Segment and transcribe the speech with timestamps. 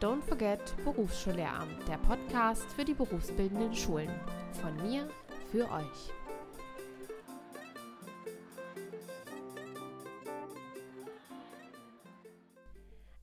[0.00, 4.08] Don't Forget Berufsschullehramt, der Podcast für die berufsbildenden Schulen.
[4.52, 5.10] Von mir
[5.50, 6.12] für euch.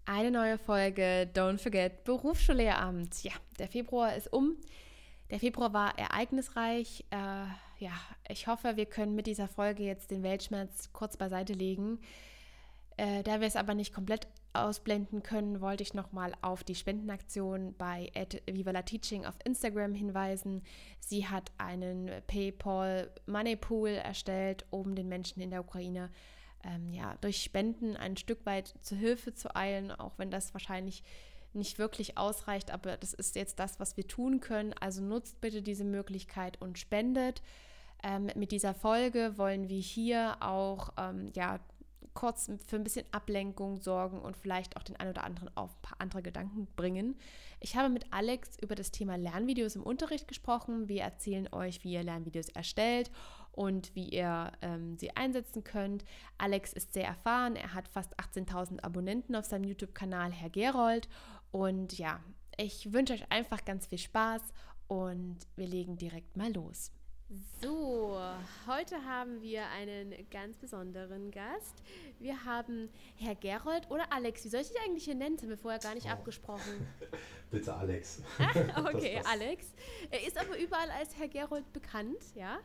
[0.06, 3.24] Eine neue Folge Don't Forget Berufsschullehramt.
[3.24, 4.58] Ja, der Februar ist um.
[5.30, 7.06] Der Februar war ereignisreich.
[7.10, 7.16] Äh,
[7.80, 7.94] ja,
[8.28, 12.00] ich hoffe, wir können mit dieser Folge jetzt den Weltschmerz kurz beiseite legen.
[12.98, 17.76] Äh, da wir es aber nicht komplett ausblenden können, wollte ich nochmal auf die Spendenaktion
[17.78, 18.12] bei
[18.46, 20.64] Viva Teaching auf Instagram hinweisen.
[21.00, 26.10] Sie hat einen PayPal Money Pool erstellt, um den Menschen in der Ukraine
[26.64, 31.04] ähm, ja, durch Spenden ein Stück weit zu Hilfe zu eilen, auch wenn das wahrscheinlich
[31.54, 34.74] nicht wirklich ausreicht, aber das ist jetzt das, was wir tun können.
[34.74, 37.42] Also nutzt bitte diese Möglichkeit und spendet.
[38.04, 41.60] Ähm, mit dieser Folge wollen wir hier auch ähm, ja,
[42.16, 45.82] kurz für ein bisschen Ablenkung sorgen und vielleicht auch den einen oder anderen auf ein
[45.84, 47.16] paar andere Gedanken bringen.
[47.60, 50.88] Ich habe mit Alex über das Thema Lernvideos im Unterricht gesprochen.
[50.88, 53.12] Wir erzählen euch, wie ihr Lernvideos erstellt
[53.52, 56.04] und wie ihr ähm, sie einsetzen könnt.
[56.38, 57.56] Alex ist sehr erfahren.
[57.56, 61.08] Er hat fast 18.000 Abonnenten auf seinem YouTube-Kanal, Herr Gerold.
[61.52, 62.20] Und ja,
[62.58, 64.42] ich wünsche euch einfach ganz viel Spaß
[64.88, 66.92] und wir legen direkt mal los.
[67.60, 68.22] So,
[68.68, 71.82] heute haben wir einen ganz besonderen Gast.
[72.20, 74.46] Wir haben Herr Gerold oder Alex.
[74.46, 75.36] Wie soll ich dich eigentlich hier nennen?
[75.36, 76.12] Das haben wir vorher gar nicht oh.
[76.12, 76.88] abgesprochen.
[77.52, 78.22] Bitte Alex.
[78.38, 79.74] Ach, okay, Alex.
[80.12, 82.60] Er ist aber überall als Herr Gerold bekannt, ja.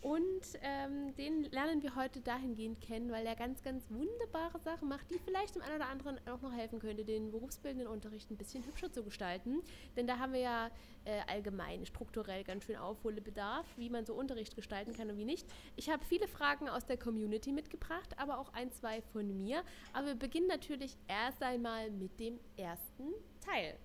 [0.00, 5.10] Und ähm, den lernen wir heute dahingehend kennen, weil er ganz, ganz wunderbare Sachen macht,
[5.10, 8.64] die vielleicht dem einen oder anderen auch noch helfen könnte, den berufsbildenden Unterricht ein bisschen
[8.64, 9.60] hübscher zu gestalten.
[9.96, 10.70] Denn da haben wir ja
[11.04, 15.46] äh, allgemein strukturell ganz schön Aufholbedarf, wie man so Unterricht gestalten kann und wie nicht.
[15.76, 19.62] Ich habe viele Fragen aus der Community mitgebracht, aber auch ein, zwei von mir.
[19.92, 23.12] Aber wir beginnen natürlich erst einmal mit dem ersten
[23.44, 23.78] Teil.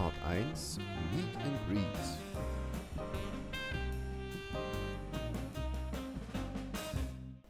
[0.00, 0.78] Part 1
[1.14, 1.84] Meet and Greet.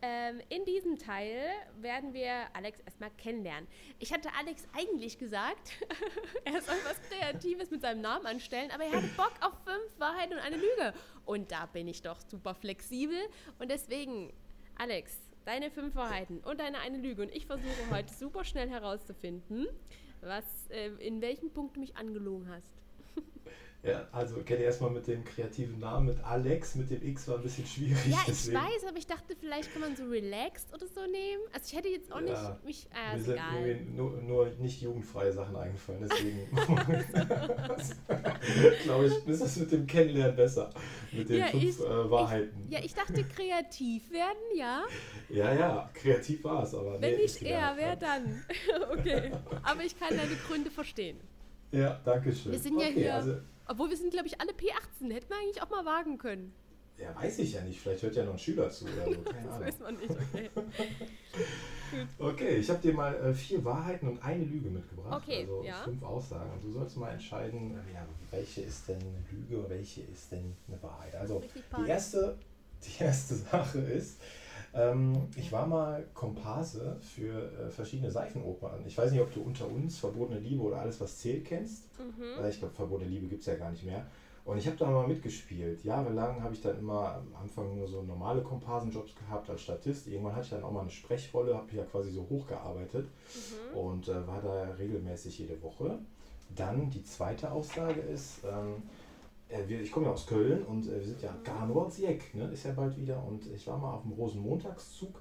[0.02, 1.38] Ähm, in diesem Teil
[1.80, 3.68] werden wir Alex erstmal kennenlernen.
[4.00, 5.78] Ich hatte Alex eigentlich gesagt,
[6.44, 10.32] er soll was Kreatives mit seinem Namen anstellen, aber er hatte Bock auf fünf Wahrheiten
[10.32, 10.92] und eine Lüge.
[11.26, 13.20] Und da bin ich doch super flexibel.
[13.60, 14.32] Und deswegen,
[14.76, 17.22] Alex, deine fünf Wahrheiten und deine eine Lüge.
[17.22, 19.68] Und ich versuche heute super schnell herauszufinden,
[20.22, 22.74] was, äh, in welchem Punkt du mich angelogen hast.
[23.82, 27.42] Ja, also kenne erstmal mit dem kreativen Namen, mit Alex, mit dem X war ein
[27.42, 27.96] bisschen schwierig.
[28.06, 28.58] Ja, ich deswegen.
[28.58, 31.40] weiß, aber ich dachte, vielleicht kann man so relaxed oder so nehmen.
[31.50, 32.86] Also ich hätte jetzt auch ja, nicht mich.
[32.92, 33.80] Äh, mir sind egal.
[33.96, 36.46] Nur, nur, nicht jugendfreie Sachen eingefallen, deswegen
[38.84, 40.68] glaube ich, ist das mit dem Kennenlernen besser.
[41.10, 42.66] Mit den ja, fünf ich, äh, Wahrheiten.
[42.68, 44.82] Ich, ja, ich dachte kreativ werden, ja.
[45.30, 47.00] Ja, ja, kreativ war es, aber.
[47.00, 48.44] Wenn nee, nicht er, wer dann?
[48.92, 49.30] okay.
[49.62, 51.18] Aber ich kann deine Gründe verstehen.
[51.72, 52.52] Ja, danke schön.
[52.52, 53.14] Wir sind okay, ja hier.
[53.14, 53.36] Also,
[53.70, 55.12] obwohl wir sind, glaube ich, alle P18.
[55.12, 56.52] Hätten wir eigentlich auch mal wagen können.
[56.98, 57.80] Ja, weiß ich ja nicht.
[57.80, 59.22] Vielleicht hört ja noch ein Schüler zu oder so.
[59.30, 59.66] Keine das Ahnung.
[59.66, 60.50] weiß man nicht, okay.
[62.18, 65.22] okay, ich habe dir mal äh, vier Wahrheiten und eine Lüge mitgebracht.
[65.22, 65.82] Okay, also ja.
[65.84, 66.52] fünf Aussagen.
[66.52, 70.32] Und du sollst mal entscheiden, äh, ja, welche ist denn eine Lüge und welche ist
[70.32, 71.14] denn eine Wahrheit.
[71.14, 71.42] Also
[71.78, 72.36] die erste,
[72.82, 74.20] die erste Sache ist,
[74.72, 78.84] ähm, ich war mal Komparse für äh, verschiedene Seifenopern.
[78.86, 81.84] Ich weiß nicht, ob du unter uns Verbotene Liebe oder alles, was zählt, kennst.
[81.98, 82.44] Mhm.
[82.48, 84.06] Ich glaube, Verbotene Liebe gibt es ja gar nicht mehr.
[84.44, 85.84] Und ich habe da mal mitgespielt.
[85.84, 90.06] Jahrelang habe ich dann immer am Anfang nur so normale Komparsenjobs gehabt als Statist.
[90.06, 93.78] Irgendwann hatte ich dann auch mal eine Sprechrolle, habe mich ja quasi so hochgearbeitet mhm.
[93.78, 95.98] und äh, war da regelmäßig jede Woche.
[96.56, 98.80] Dann die zweite Aussage ist, ähm, äh,
[99.68, 102.96] ich komme ja aus Köln und äh, wir sind ja Garnwaldsjeck, ne, ist ja bald
[102.96, 103.22] wieder.
[103.24, 105.20] Und ich war mal auf dem Rosenmontagszug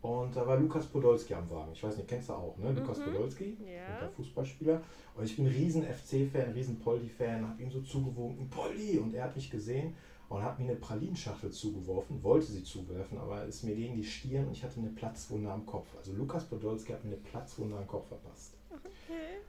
[0.00, 1.72] und da war Lukas Podolski am Wagen.
[1.72, 2.72] Ich weiß nicht, kennst du auch, ne?
[2.72, 3.04] Lukas mhm.
[3.04, 4.00] Podolski, ja.
[4.00, 4.80] der Fußballspieler.
[5.16, 8.98] Und ich bin ein riesen FC-Fan, riesen Poldi-Fan, habe ihm so zugewunken, Poldi!
[8.98, 9.94] Und er hat mich gesehen
[10.28, 14.46] und hat mir eine Pralinschachtel zugeworfen, wollte sie zuwerfen, aber ist mir gegen die Stirn
[14.46, 15.88] und ich hatte eine Platzwunde am Kopf.
[15.96, 18.54] Also Lukas Podolski hat mir eine Platzwunde am Kopf verpasst.
[18.70, 19.40] Okay.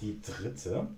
[0.00, 0.88] Die dritte,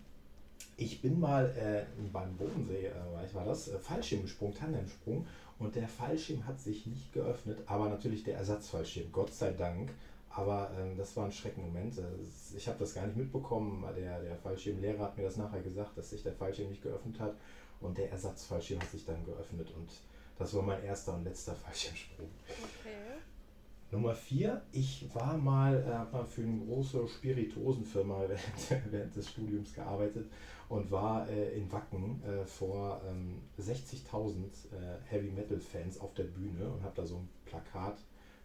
[0.76, 5.26] ich bin mal äh, beim Bodensee, äh, war das, äh, Fallschirmsprung, Tandemsprung
[5.59, 9.91] und der Fallschirm hat sich nicht geöffnet, aber natürlich der Ersatzfallschirm, Gott sei Dank.
[10.31, 11.94] Aber ähm, das war ein Schreckenmoment.
[12.56, 13.85] Ich habe das gar nicht mitbekommen.
[13.97, 17.37] Der, der Fallschirmlehrer hat mir das nachher gesagt, dass sich der Fallschirm nicht geöffnet hat
[17.81, 19.88] und der Ersatzfallschirm hat sich dann geöffnet und
[20.37, 22.29] das war mein erster und letzter Fallschirmsprung.
[22.81, 23.20] Okay.
[23.93, 25.77] Nummer vier, ich war mal,
[26.12, 30.27] äh, für eine große Spirituosenfirma während, während des Studiums gearbeitet
[30.75, 36.25] und war äh, in Wacken äh, vor ähm, 60.000 äh, Heavy Metal Fans auf der
[36.25, 37.99] Bühne und habe da so ein Plakat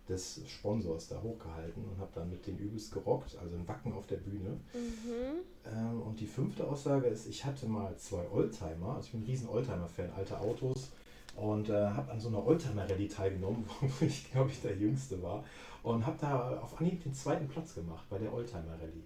[0.07, 4.05] des Sponsors da hochgehalten und habe dann mit den übelst gerockt, also ein Wacken auf
[4.05, 4.59] der Bühne.
[4.73, 5.39] Mhm.
[5.65, 9.25] Ähm, und die fünfte Aussage ist, ich hatte mal zwei Oldtimer, also ich bin ein
[9.25, 10.91] riesen Oldtimer-Fan, alte Autos
[11.35, 15.43] und äh, habe an so einer Oldtimer-Rallye teilgenommen, wo ich glaube ich der Jüngste war
[15.81, 19.03] und habe da auf Anhieb den zweiten Platz gemacht bei der Oldtimer-Rallye.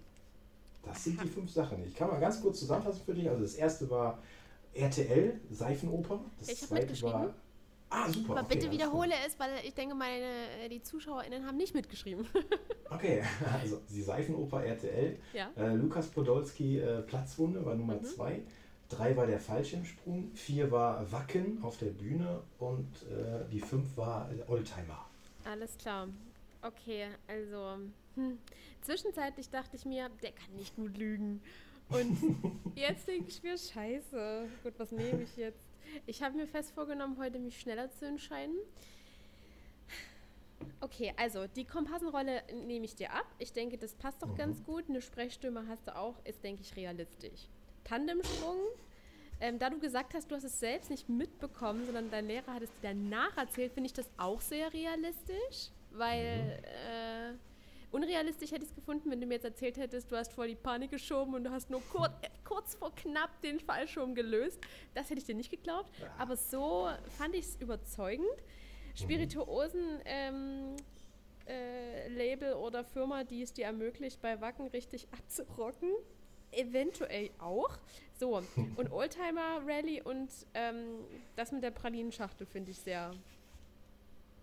[0.86, 1.84] Das sind die fünf Sachen.
[1.86, 3.28] Ich kann mal ganz kurz zusammenfassen für dich.
[3.28, 4.18] Also das erste war
[4.74, 6.20] RTL, Seifenoper.
[6.38, 7.34] Das ich zweite war
[7.94, 8.32] Ah, super.
[8.32, 10.24] Aber okay, bitte wiederhole es, weil ich denke, meine,
[10.60, 12.26] äh, die ZuschauerInnen haben nicht mitgeschrieben.
[12.90, 13.22] okay,
[13.60, 15.16] also die Seifenoper RTL.
[15.32, 15.50] Ja.
[15.56, 18.30] Äh, Lukas Podolski, äh, Platzwunde war Nummer 2.
[18.32, 18.42] Mhm.
[18.88, 24.28] Drei war der Fallschirmsprung, vier war Wacken auf der Bühne und äh, die fünf war
[24.46, 25.06] Oldtimer.
[25.44, 26.08] Alles klar.
[26.64, 27.78] Okay, also
[28.14, 28.38] hm.
[28.80, 31.42] zwischenzeitlich dachte ich mir, der kann nicht gut lügen.
[31.90, 32.16] Und
[32.74, 34.48] jetzt denke ich mir, scheiße.
[34.62, 35.60] Gut, was nehme ich jetzt?
[36.06, 38.56] Ich habe mir fest vorgenommen, heute mich schneller zu entscheiden.
[40.80, 43.26] Okay, also die Kompassenrolle nehme ich dir ab.
[43.38, 44.36] Ich denke, das passt doch mhm.
[44.36, 44.84] ganz gut.
[44.88, 47.48] Eine Sprechstimme hast du auch, ist, denke ich, realistisch.
[47.84, 48.56] Tandemsprung,
[49.40, 52.62] ähm, da du gesagt hast, du hast es selbst nicht mitbekommen, sondern dein Lehrer hat
[52.62, 56.50] es dir danach erzählt, finde ich das auch sehr realistisch, weil mhm.
[56.50, 60.46] äh, unrealistisch hätte ich es gefunden, wenn du mir jetzt erzählt hättest, du hast vor
[60.46, 64.60] die Panik geschoben und du hast nur kur äh, kurz vor knapp den Fallschirm gelöst.
[64.94, 65.90] Das hätte ich dir nicht geglaubt.
[66.18, 68.26] Aber so fand ich es überzeugend.
[68.94, 70.76] Spirituosen ähm,
[71.48, 75.90] äh, Label oder Firma, die es dir ermöglicht, bei Wacken richtig abzurocken.
[76.52, 77.78] Eventuell auch.
[78.14, 78.42] So,
[78.76, 81.04] und Oldtimer Rally und ähm,
[81.36, 83.12] das mit der Pralinenschachtel finde ich sehr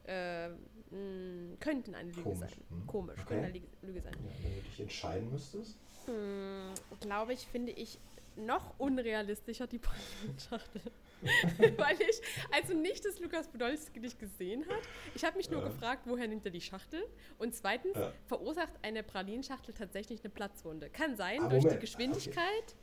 [0.05, 0.49] äh,
[0.91, 2.39] mh, hm, könnten eine Lüge Komisch.
[2.39, 2.63] sein.
[2.69, 2.87] Hm.
[2.87, 3.27] Komisch, okay.
[3.27, 4.13] könnten eine Lüge sein.
[4.13, 5.77] Ja, wenn du dich entscheiden müsstest?
[6.05, 7.99] Hm, Glaube ich, finde ich
[8.35, 10.81] noch unrealistischer die Pralinenschachtel.
[11.77, 12.21] Weil ich
[12.51, 14.81] also nicht das Lukas Podolski nicht gesehen hat.
[15.13, 15.67] Ich habe mich nur ja.
[15.67, 17.03] gefragt, woher nimmt er die Schachtel?
[17.37, 18.11] Und zweitens, ja.
[18.25, 20.89] verursacht eine Pralinenschachtel tatsächlich eine Platzwunde?
[20.89, 22.35] Kann sein, ah, durch die Geschwindigkeit.
[22.37, 22.75] Okay.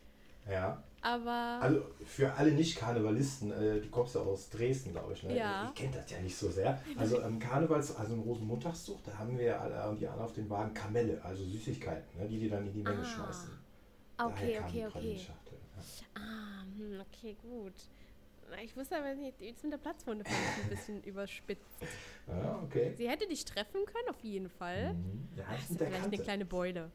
[0.50, 0.82] Ja.
[1.00, 1.58] Aber.
[1.60, 5.36] Also für alle Nicht-Karnevalisten, äh, du kommst ja aus Dresden, glaube ich, ne?
[5.36, 5.68] Ja.
[5.68, 6.82] Ich kenne das ja nicht so sehr.
[6.96, 10.50] Also im Karnevals, also im Rosenmontagszug, da haben wir alle und die anderen auf den
[10.50, 12.28] Wagen Kamelle, also Süßigkeiten, ne?
[12.28, 13.04] die die dann in die Menge ah.
[13.04, 13.50] schmeißen.
[14.18, 15.20] Okay, okay, okay.
[15.28, 16.20] Ja.
[16.20, 17.74] Ah, hm, okay, gut.
[18.64, 21.66] Ich wusste aber nicht, jetzt mit der Platzwunde fand ich ein bisschen überspitzt.
[22.26, 22.94] Ja, okay.
[22.96, 24.94] Sie hätte dich treffen können, auf jeden Fall.
[24.94, 25.28] Mhm.
[25.36, 26.08] Ja, ich vielleicht Kante.
[26.08, 26.90] eine kleine Beule.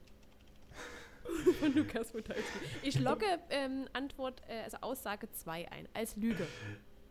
[1.60, 2.44] von Lukas Podolski.
[2.84, 6.46] Ich logge ähm, Antwort, äh, also Aussage 2 ein, als Lüge.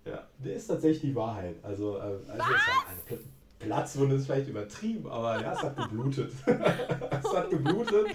[0.04, 1.56] Ja, der ist tatsächlich die Wahrheit.
[1.62, 3.18] Also, äh, also Was?
[3.62, 6.32] Platzwunde ist vielleicht übertrieben, aber ja, es hat geblutet.
[6.46, 8.08] es hat geblutet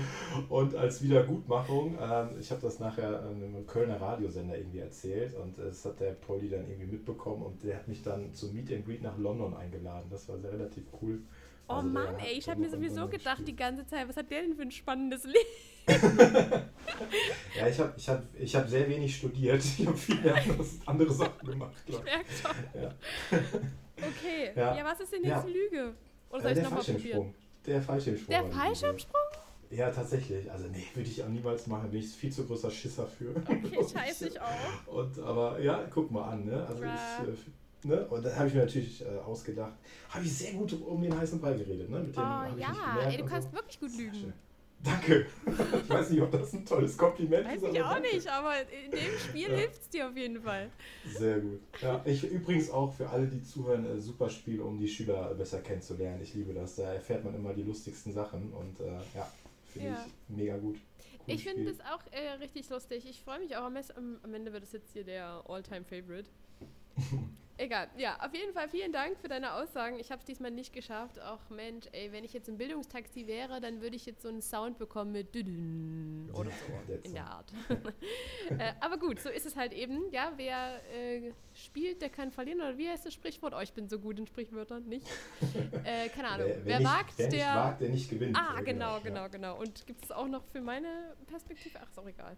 [0.50, 5.86] und als Wiedergutmachung, ähm, ich habe das nachher einem Kölner Radiosender irgendwie erzählt und das
[5.86, 9.02] hat der Polly dann irgendwie mitbekommen und der hat mich dann zum Meet and Greet
[9.02, 10.08] nach London eingeladen.
[10.10, 11.22] Das war sehr relativ cool.
[11.70, 14.42] Oh also Mann, ey, ich habe mir sowieso gedacht die ganze Zeit, was hat der
[14.42, 15.38] denn für ein spannendes Leben?
[15.88, 19.64] Ja, ich habe ich hab, ich hab sehr wenig studiert.
[19.64, 20.36] Ich habe viele
[20.86, 21.74] andere Sachen gemacht.
[21.86, 22.82] Ich merke schon.
[22.82, 22.94] Ja.
[23.98, 24.78] Okay, ja.
[24.78, 24.86] ja.
[24.86, 25.50] was ist denn jetzt ja.
[25.50, 25.94] Lüge?
[26.30, 27.34] Oder soll äh, ich nochmal probieren?
[27.66, 28.30] Der Fallschirmsprung.
[28.30, 29.22] Der Fallschirmsprung?
[29.70, 30.50] Ja, tatsächlich.
[30.52, 31.90] Also nee, würde ich auch niemals machen.
[31.90, 33.36] Bin ich viel zu großer Schisser für.
[33.36, 34.88] Okay, scheiße ich auch.
[34.88, 36.46] Und, aber ja, guck mal an.
[36.46, 36.66] Ne?
[36.66, 37.34] Also ich, äh,
[37.84, 38.06] Ne?
[38.08, 39.74] Und da habe ich mir natürlich äh, ausgedacht,
[40.10, 41.90] habe ich sehr gut um den heißen Brei geredet.
[41.90, 42.00] Ne?
[42.00, 43.56] Mit dem, oh ja, ey, du kannst so.
[43.56, 44.34] wirklich gut lügen.
[44.84, 45.26] Danke.
[45.46, 47.64] Ich weiß nicht, ob das ein tolles Kompliment weiß ist.
[47.64, 48.16] Weiß ich auch danke.
[48.16, 49.56] nicht, aber in dem Spiel ja.
[49.56, 50.70] hilft es dir auf jeden Fall.
[51.18, 51.60] Sehr gut.
[51.82, 55.62] Ja, ich übrigens auch für alle, die zuhören, äh, super Spiel, um die Schüler besser
[55.62, 56.22] kennenzulernen.
[56.22, 56.76] Ich liebe das.
[56.76, 59.32] Da erfährt man immer die lustigsten Sachen und äh, ja,
[59.66, 60.06] finde ja.
[60.06, 60.78] ich mega gut.
[61.26, 63.06] ich finde das auch äh, richtig lustig.
[63.10, 63.76] Ich freue mich auch am,
[64.24, 66.30] am Ende wird es jetzt hier der All-Time-Favorite.
[67.60, 70.00] Egal, ja, auf jeden Fall vielen Dank für deine Aussagen.
[70.00, 71.20] Ich habe es diesmal nicht geschafft.
[71.20, 74.44] Auch Mensch, ey, wenn ich jetzt im Bildungstaxi wäre, dann würde ich jetzt so einen
[74.44, 77.52] Sound bekommen mit Düdün oder so in der Art.
[78.60, 80.12] äh, aber gut, so ist es halt eben.
[80.12, 82.62] Ja, wer äh, spielt, der kann verlieren.
[82.62, 83.56] Oder wie heißt das Sprichwort?
[83.56, 85.08] Oh, ich bin so gut in Sprichwörtern, nicht?
[85.84, 86.48] Äh, keine Ahnung.
[86.48, 87.56] Wer, wer nicht, wagt, wer der.
[87.56, 88.38] wagt, der nicht gewinnt.
[88.38, 89.28] Ah, genau, genau, ja.
[89.30, 89.60] genau.
[89.60, 91.80] Und gibt es auch noch für meine Perspektive?
[91.82, 92.38] Ach, ist auch egal.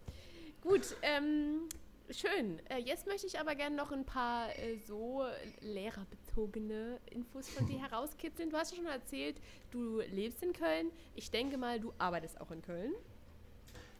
[0.62, 1.68] Gut, ähm,
[2.10, 2.58] Schön.
[2.68, 5.22] Äh, jetzt möchte ich aber gerne noch ein paar äh, so
[5.60, 8.50] lehrerbezogene Infos von dir herauskitzeln.
[8.50, 9.36] Du hast ja schon erzählt,
[9.70, 10.90] du lebst in Köln.
[11.14, 12.92] Ich denke mal, du arbeitest auch in Köln.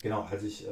[0.02, 0.70] Genau, also ich äh,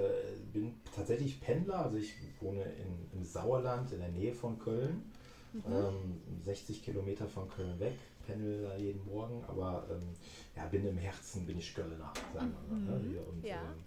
[0.53, 1.85] bin tatsächlich Pendler.
[1.85, 5.13] Also ich wohne in, im Sauerland in der Nähe von Köln.
[5.53, 5.63] Mhm.
[5.71, 7.95] Ähm, 60 Kilometer von Köln weg.
[8.27, 10.09] Pendel da jeden Morgen, aber ähm,
[10.57, 13.01] ja, bin im Herzen, bin ich Kölner, sagen wir mal.
[13.01, 13.21] Ne?
[13.21, 13.63] Und, ja.
[13.63, 13.85] ähm,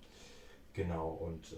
[0.74, 1.56] genau, und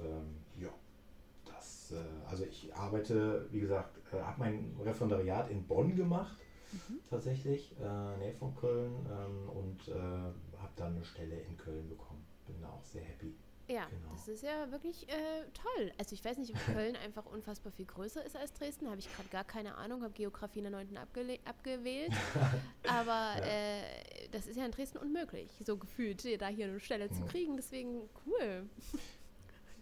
[1.94, 6.38] äh, also ich arbeite, wie gesagt, äh, habe mein Referendariat in Bonn gemacht
[6.72, 7.00] mhm.
[7.10, 12.26] tatsächlich, äh, Nähe von Köln ähm, und äh, habe dann eine Stelle in Köln bekommen.
[12.46, 13.36] Bin da auch sehr happy.
[13.70, 14.12] Ja, genau.
[14.12, 15.92] das ist ja wirklich äh, toll.
[15.98, 18.90] Also ich weiß nicht, ob Köln einfach unfassbar viel größer ist als Dresden.
[18.90, 20.04] Habe ich gerade gar keine Ahnung.
[20.04, 20.98] Habe Geografie in der 9.
[21.46, 22.12] abgewählt.
[22.88, 23.46] Aber ja.
[23.46, 27.56] äh, das ist ja in Dresden unmöglich, so gefühlt, da hier eine Stelle zu kriegen.
[27.56, 28.70] Deswegen cool.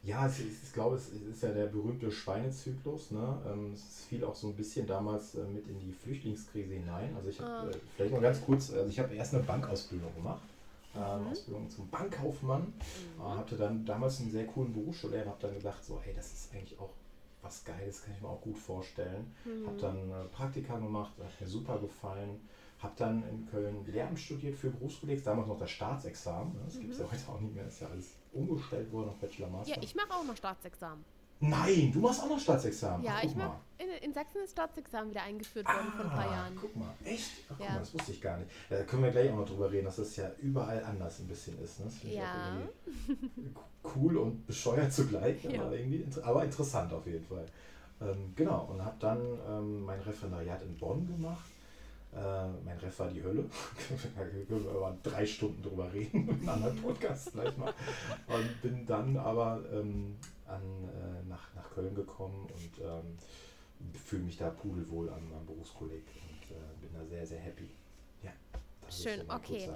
[0.03, 3.12] Ja, es ist, ich glaube, es ist ja der berühmte Schweinezyklus.
[3.12, 3.38] Ne?
[3.48, 7.15] Ähm, es fiel auch so ein bisschen damals äh, mit in die Flüchtlingskrise hinein.
[7.15, 7.70] Also ich habe ah.
[7.70, 10.41] äh, vielleicht mal ganz kurz, also ich habe erst eine Bankausbildung gemacht.
[10.96, 11.27] Äh, mhm.
[11.27, 12.62] Ausbildung zum Bankkaufmann.
[12.62, 13.22] Mhm.
[13.22, 16.53] Äh, hatte dann damals einen sehr coolen Berufsschullehrer, habe dann gedacht, so, ey, das ist
[16.53, 16.89] eigentlich auch
[17.43, 19.31] was Geiles, kann ich mir auch gut vorstellen.
[19.46, 19.67] Mhm.
[19.67, 22.39] Habe dann äh, Praktika gemacht, hat mir super gefallen.
[22.82, 26.54] Habe dann in Köln Lehramt studiert für Berufskollegs, damals noch das Staatsexamen.
[26.54, 26.60] Ne?
[26.66, 26.82] Das mhm.
[26.82, 29.50] gibt es ja heute auch nicht mehr, das ist ja alles umgestellt worden auf Bachelor
[29.50, 29.76] Master.
[29.76, 31.04] Ja, ich mache auch noch Staatsexamen.
[31.44, 33.04] Nein, du machst auch noch Staatsexamen.
[33.04, 36.12] Ja, Ach, ich mach, in, in, Sachsen ist Staatsexamen wieder eingeführt worden ah, vor ein
[36.12, 36.56] paar ah, Jahren.
[36.62, 37.32] Guck mal, echt?
[37.52, 37.72] Ach, ja.
[37.72, 38.52] mal, das wusste ich gar nicht.
[38.70, 41.60] Da können wir gleich auch noch drüber reden, dass das ja überall anders ein bisschen
[41.60, 41.80] ist.
[41.80, 41.86] Ne?
[41.86, 42.62] Das ja.
[43.96, 45.64] cool und bescheuert zugleich, ja.
[45.64, 47.48] aber, irgendwie, aber interessant auf jeden Fall.
[48.02, 49.20] Ähm, genau, und habe dann
[49.50, 51.50] ähm, mein Referendariat in Bonn gemacht
[52.13, 53.46] äh, mein Ref war die Hölle.
[54.15, 57.74] da können wir über drei Stunden drüber reden, einem anderen Podcast gleich mal.
[58.27, 63.18] Und bin dann aber ähm, an, äh, nach, nach Köln gekommen und ähm,
[64.06, 67.70] fühle mich da pudelwohl an meinem Berufskolleg und äh, bin da sehr, sehr happy.
[68.24, 68.32] Ja,
[68.89, 69.70] Schön, so okay.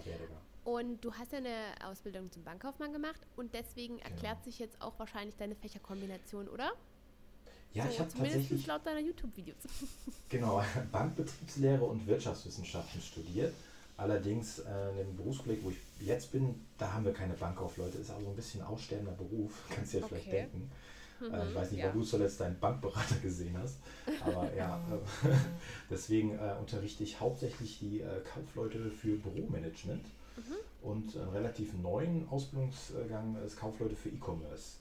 [0.65, 4.09] Und du hast ja eine Ausbildung zum Bankkaufmann gemacht und deswegen genau.
[4.09, 6.71] erklärt sich jetzt auch wahrscheinlich deine Fächerkombination, oder?
[7.75, 9.57] Ja, so, ich habe tatsächlich laut deiner YouTube-Videos.
[10.29, 13.53] Genau, Bankbetriebslehre und Wirtschaftswissenschaften studiert.
[13.95, 17.99] Allerdings äh, in dem Berufskolleg, wo ich jetzt bin, da haben wir keine Bankkaufleute.
[17.99, 20.15] Ist auch so ein bisschen aussterbender Beruf, kannst du dir okay.
[20.15, 20.71] vielleicht denken.
[21.19, 21.87] Mhm, äh, ich weiß nicht, ja.
[21.87, 23.77] weil du zuletzt deinen Bankberater gesehen hast.
[24.21, 25.27] Aber ja, äh,
[25.89, 30.03] deswegen äh, unterrichte ich hauptsächlich die äh, Kaufleute für Büromanagement.
[30.37, 30.87] Mhm.
[30.87, 34.77] Und einen relativ neuen Ausbildungsgang ist Kaufleute für E-Commerce.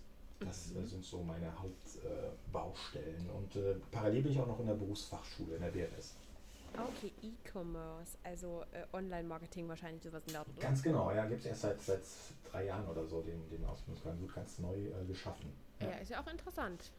[0.46, 3.28] Das äh, sind so meine Hauptbaustellen.
[3.30, 6.14] Und äh, parallel bin ich auch noch in der Berufsfachschule, in der BRS.
[6.76, 10.60] Okay, E-Commerce, also äh, Online-Marketing wahrscheinlich sowas in der Art.
[10.60, 12.00] Ganz genau, ja, gibt es erst seit, seit
[12.50, 15.52] drei Jahren oder so den, den Ausbildungsgang, wird ganz neu äh, geschaffen.
[15.80, 15.90] Ja.
[15.90, 15.96] ja.
[15.98, 16.90] ist ja auch interessant.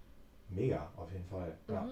[0.49, 1.57] Mega, auf jeden Fall.
[1.67, 1.73] Mhm.
[1.73, 1.89] Ja.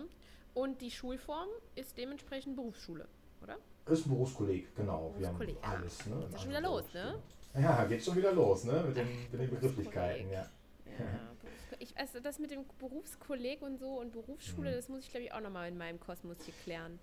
[0.54, 3.08] Und die Schulform ist dementsprechend Berufsschule,
[3.42, 3.58] oder?
[3.88, 5.10] Ist ein Berufskolleg, genau.
[5.10, 6.06] Berufskolleg, Wir haben alles.
[6.06, 7.20] Ne, geht schon wieder los, ne?
[7.56, 8.84] Ja, geht schon wieder los, ne?
[8.88, 10.46] Mit den, mit den Begrifflichkeiten, ja.
[10.86, 11.43] Ja,
[11.80, 14.76] ich, also das mit dem Berufskolleg und so und Berufsschule, mhm.
[14.76, 17.00] das muss ich glaube ich auch nochmal in meinem Kosmos hier klären.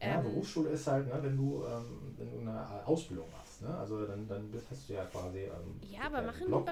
[0.00, 3.74] Ja, ähm, Berufsschule ist halt, ne, wenn du, ähm, wenn du eine Ausbildung machst, ne?
[3.78, 5.38] Also dann, dann hast du ja quasi.
[5.38, 6.70] Ähm, ja, aber machen Blog.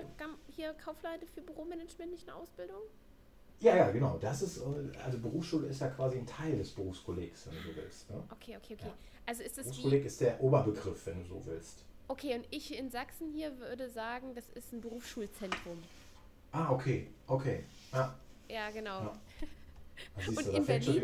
[0.48, 2.82] hier Kaufleute für Büromanagement nicht eine Ausbildung?
[3.60, 4.18] Ja, ja, genau.
[4.18, 8.10] Das ist, äh, also Berufsschule ist ja quasi ein Teil des Berufskollegs, wenn du willst.
[8.10, 8.22] Ne?
[8.30, 8.88] Okay, okay, okay.
[8.88, 8.94] Ja.
[9.24, 11.84] Also ist das Berufskolleg ist der Oberbegriff, wenn du so willst.
[12.08, 15.82] Okay, und ich in Sachsen hier würde sagen, das ist ein Berufsschulzentrum.
[16.54, 17.64] Ah, okay, okay.
[17.92, 18.14] Ja,
[18.48, 19.00] ja genau.
[19.00, 19.12] Ja.
[20.28, 21.02] Und du, in, Berlin,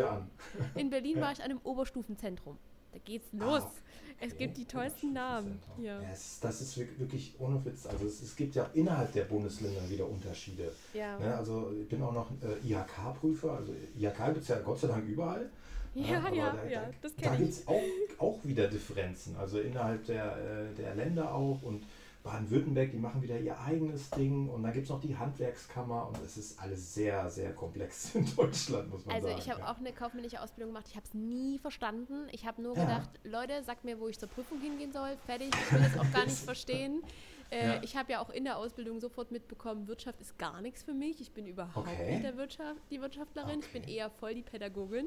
[0.77, 1.23] in Berlin ja.
[1.23, 2.57] war ich an einem Oberstufenzentrum.
[2.93, 3.63] Da geht's ah, los.
[3.63, 4.27] Ah, okay.
[4.27, 5.61] Es gibt die tollsten Namen.
[5.79, 6.01] Ja.
[6.01, 7.87] ja es, das ist wirklich ohne Witz.
[7.87, 10.71] Also es, es, gibt ja innerhalb der Bundesländer wieder Unterschiede.
[10.95, 11.19] Ja.
[11.19, 13.53] Ne, also ich bin auch noch äh, IHK-Prüfer.
[13.53, 15.51] Also IHK gibt es ja Gott sei Dank überall.
[15.95, 17.39] Ja, ja, ja, da, ja, das kenne ich.
[17.39, 19.37] Da gibt es auch, auch wieder Differenzen.
[19.37, 21.85] Also innerhalb der, äh, der Länder auch und
[22.23, 26.19] Baden-Württemberg, die machen wieder ihr eigenes Ding und dann gibt es noch die Handwerkskammer und
[26.23, 29.39] es ist alles sehr, sehr komplex in Deutschland, muss man also sagen.
[29.39, 29.73] Also ich habe ja.
[29.73, 32.27] auch eine kaufmännische Ausbildung gemacht, ich habe es nie verstanden.
[32.33, 32.85] Ich habe nur ja.
[32.85, 36.13] gedacht, Leute, sagt mir, wo ich zur Prüfung hingehen soll, fertig, ich will es auch
[36.13, 37.03] gar nicht verstehen.
[37.51, 37.83] Äh, ja.
[37.83, 41.21] Ich habe ja auch in der Ausbildung sofort mitbekommen, Wirtschaft ist gar nichts für mich.
[41.21, 42.13] Ich bin überhaupt okay.
[42.13, 43.67] nicht der Wirtschaft, die Wirtschaftlerin, okay.
[43.67, 45.07] ich bin eher voll die Pädagogin.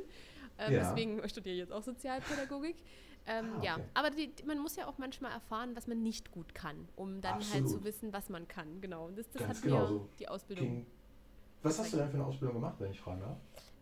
[0.57, 2.75] Ähm, deswegen studiere ich jetzt auch Sozialpädagogik.
[3.25, 3.65] Ähm, ah, okay.
[3.65, 7.21] Ja, aber die, man muss ja auch manchmal erfahren, was man nicht gut kann, um
[7.21, 7.63] dann halt Absolut.
[7.63, 8.81] halt zu wissen, was man kann.
[8.81, 9.05] Genau.
[9.05, 10.09] Und das, das hat genau mir so.
[10.19, 10.65] die Ausbildung.
[10.65, 10.85] King.
[11.61, 13.37] Was hast du denn für eine Ausbildung gemacht, wenn ich fragen darf?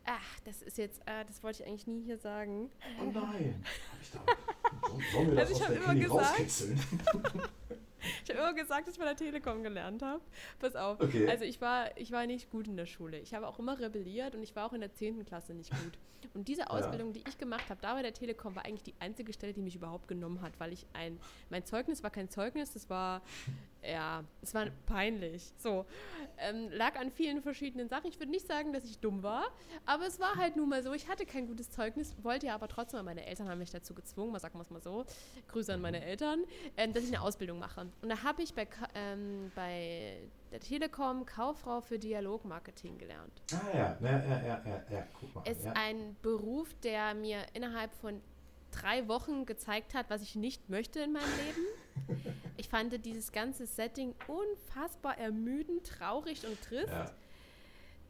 [0.05, 2.69] Ach, das ist jetzt, äh, das wollte ich eigentlich nie hier sagen.
[2.99, 3.63] Oh nein.
[4.01, 4.19] ich da,
[5.13, 6.79] sollen wir das also ich aus der Klinik rauskitzeln?
[8.23, 10.21] ich habe immer gesagt, dass ich bei der Telekom gelernt habe.
[10.59, 10.99] Pass auf.
[10.99, 11.27] Okay.
[11.27, 13.19] Also ich war, ich war nicht gut in der Schule.
[13.19, 15.25] Ich habe auch immer rebelliert und ich war auch in der 10.
[15.25, 15.97] Klasse nicht gut.
[16.33, 17.13] Und diese Ausbildung, ja.
[17.13, 19.75] die ich gemacht habe, da bei der Telekom, war eigentlich die einzige Stelle, die mich
[19.75, 23.21] überhaupt genommen hat, weil ich ein, mein Zeugnis war kein Zeugnis, das war,
[23.83, 25.51] ja, es war peinlich.
[25.57, 25.85] So,
[26.37, 28.07] ähm, lag an vielen verschiedenen Sachen.
[28.07, 29.45] Ich würde nicht sagen, dass ich dumm war,
[29.85, 32.67] aber es war halt nun mal so, ich hatte kein gutes Zeugnis, wollte ja aber
[32.67, 35.05] trotzdem, weil meine Eltern haben mich dazu gezwungen, mal sagen wir es mal so,
[35.49, 36.45] Grüße an meine Eltern,
[36.77, 37.90] ähm, dass ich eine Ausbildung mache.
[38.01, 40.17] Und da habe ich bei, ähm, bei
[40.51, 43.41] der Telekom Kauffrau für Dialogmarketing gelernt.
[43.53, 45.07] Ah ja, ja, ja, ja, ja, ja.
[45.19, 45.47] guck mal.
[45.47, 45.73] Ist ja.
[45.73, 48.21] ein Beruf, der mir innerhalb von
[48.71, 52.23] drei Wochen gezeigt hat, was ich nicht möchte in meinem Leben.
[52.57, 56.89] Ich fand dieses ganze Setting unfassbar ermüdend, traurig und trist.
[56.89, 57.11] Ja.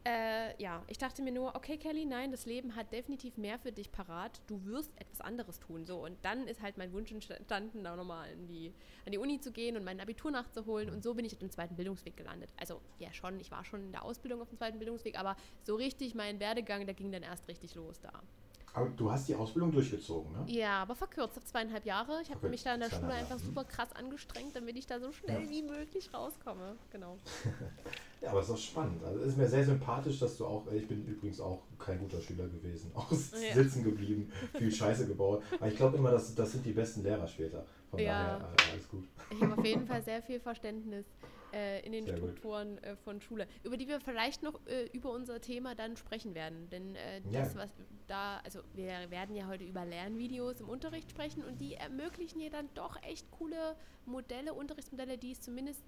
[0.03, 3.71] Äh, ja, ich dachte mir nur, okay, Kelly, nein, das Leben hat definitiv mehr für
[3.71, 4.41] dich parat.
[4.47, 5.85] Du wirst etwas anderes tun.
[5.85, 8.73] So, und dann ist halt mein Wunsch entstanden, da nochmal an die,
[9.05, 10.89] an die Uni zu gehen und mein Abitur nachzuholen.
[10.89, 12.49] Und so bin ich auf dem zweiten Bildungsweg gelandet.
[12.57, 15.75] Also, ja, schon, ich war schon in der Ausbildung auf dem zweiten Bildungsweg, aber so
[15.75, 18.23] richtig mein Werdegang, der ging dann erst richtig los da.
[18.73, 20.45] Aber du hast die Ausbildung durchgezogen, ne?
[20.47, 22.21] Ja, aber verkürzt auf zweieinhalb Jahre.
[22.21, 25.11] Ich habe mich da in der Schule einfach super krass angestrengt, damit ich da so
[25.11, 25.49] schnell ja.
[25.49, 26.77] wie möglich rauskomme.
[26.89, 27.17] Genau.
[28.21, 29.03] ja, aber es ist auch spannend.
[29.03, 32.21] Also es ist mir sehr sympathisch, dass du auch, ich bin übrigens auch kein guter
[32.21, 33.53] Schüler gewesen, auch ja.
[33.53, 35.43] sitzen geblieben, viel Scheiße gebaut.
[35.59, 37.65] Aber ich glaube immer, dass das sind die besten Lehrer später.
[37.89, 38.37] Von ja.
[38.37, 39.03] daher äh, alles gut.
[39.31, 41.05] Ich habe auf jeden Fall sehr viel Verständnis
[41.53, 45.11] äh, in den Sehr Strukturen äh, von Schule, über die wir vielleicht noch äh, über
[45.11, 46.69] unser Thema dann sprechen werden.
[46.69, 47.59] Denn äh, das, ja.
[47.59, 47.73] was
[48.07, 52.49] da, also wir werden ja heute über Lernvideos im Unterricht sprechen und die ermöglichen ja
[52.49, 55.83] dann doch echt coole Modelle, Unterrichtsmodelle, die es zumindest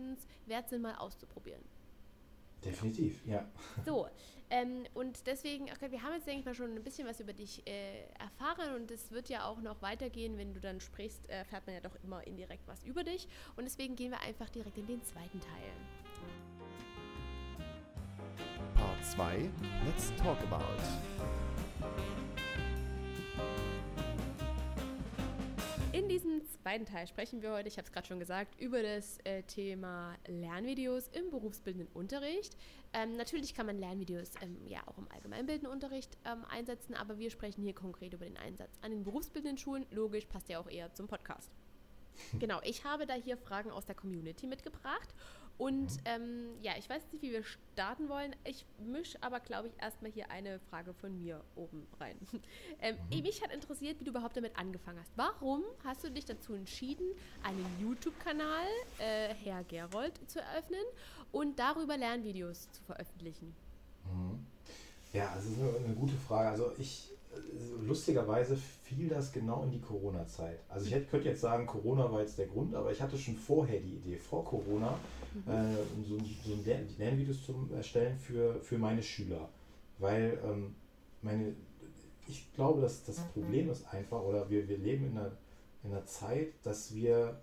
[0.46, 1.62] wert sind, mal auszuprobieren.
[2.63, 3.46] Definitiv, ja.
[3.86, 4.08] So,
[4.50, 7.34] ähm, und deswegen, okay, wir haben jetzt, denke ich mal, schon ein bisschen was über
[7.34, 11.39] dich äh, erfahren und es wird ja auch noch weitergehen, wenn du dann sprichst, äh,
[11.39, 13.27] erfährt man ja doch immer indirekt was über dich.
[13.55, 15.72] Und deswegen gehen wir einfach direkt in den zweiten Teil.
[18.75, 19.50] Part 2,
[19.86, 21.52] let's talk about.
[25.93, 29.19] In diesem zweiten Teil sprechen wir heute, ich habe es gerade schon gesagt, über das
[29.25, 32.57] äh, Thema Lernvideos im berufsbildenden Unterricht.
[32.93, 37.29] Ähm, natürlich kann man Lernvideos ähm, ja auch im allgemeinbildenden Unterricht ähm, einsetzen, aber wir
[37.29, 39.85] sprechen hier konkret über den Einsatz an den berufsbildenden Schulen.
[39.91, 41.51] Logisch, passt ja auch eher zum Podcast.
[42.39, 45.13] Genau, ich habe da hier Fragen aus der Community mitgebracht
[45.57, 48.36] und ähm, ja, ich weiß nicht, wie wir starten wollen.
[48.43, 52.17] Ich mische aber, glaube ich, erstmal hier eine Frage von mir oben rein.
[52.81, 53.22] ähm, mhm.
[53.22, 55.12] Mich hat interessiert, wie du überhaupt damit angefangen hast.
[55.15, 57.05] Warum hast du dich dazu entschieden,
[57.43, 58.65] einen YouTube-Kanal,
[58.97, 60.84] äh, Herr Gerold, zu eröffnen
[61.32, 63.56] und darüber Lernvideos zu veröffentlichen?
[64.06, 64.45] Mhm.
[65.13, 66.49] Ja, das ist eine, eine gute Frage.
[66.49, 67.12] Also ich
[67.82, 70.60] lustigerweise fiel das genau in die Corona-Zeit.
[70.69, 73.36] Also ich hätte, könnte jetzt sagen, Corona war jetzt der Grund, aber ich hatte schon
[73.36, 74.98] vorher die Idee, vor Corona,
[75.34, 75.52] mhm.
[75.52, 75.76] äh,
[76.08, 76.58] so, so
[76.98, 79.50] Lernvideos zu erstellen für, für meine Schüler.
[80.00, 80.76] Weil ähm,
[81.22, 81.56] meine,
[82.28, 85.32] ich glaube, dass das Problem ist einfach, oder wir, wir leben in einer,
[85.84, 87.39] in einer Zeit, dass wir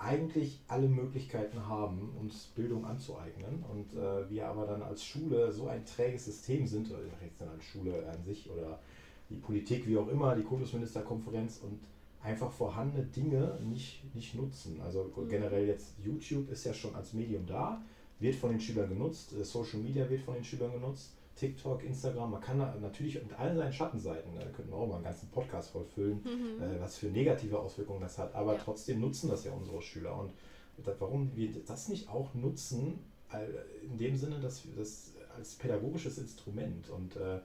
[0.00, 5.68] eigentlich alle Möglichkeiten haben, uns Bildung anzueignen und äh, wir aber dann als Schule so
[5.68, 8.80] ein träges System sind, oder jetzt dann als Schule an sich oder
[9.28, 11.80] die Politik, wie auch immer, die Kultusministerkonferenz und
[12.22, 14.80] einfach vorhandene Dinge nicht, nicht nutzen.
[14.80, 15.28] Also mhm.
[15.28, 17.82] generell jetzt YouTube ist ja schon als Medium da,
[18.20, 22.30] wird von den Schülern genutzt, äh, Social Media wird von den Schülern genutzt, TikTok, Instagram,
[22.30, 25.30] man kann da natürlich mit allen seinen Schattenseiten, da könnten wir auch mal einen ganzen
[25.30, 26.62] Podcast vollfüllen, mhm.
[26.62, 28.60] äh, was für negative Auswirkungen das hat, aber ja.
[28.62, 30.18] trotzdem nutzen das ja unsere Schüler.
[30.18, 30.32] Und
[30.98, 33.00] warum wir das nicht auch nutzen,
[33.82, 37.38] in dem Sinne, dass wir das als pädagogisches Instrument und äh,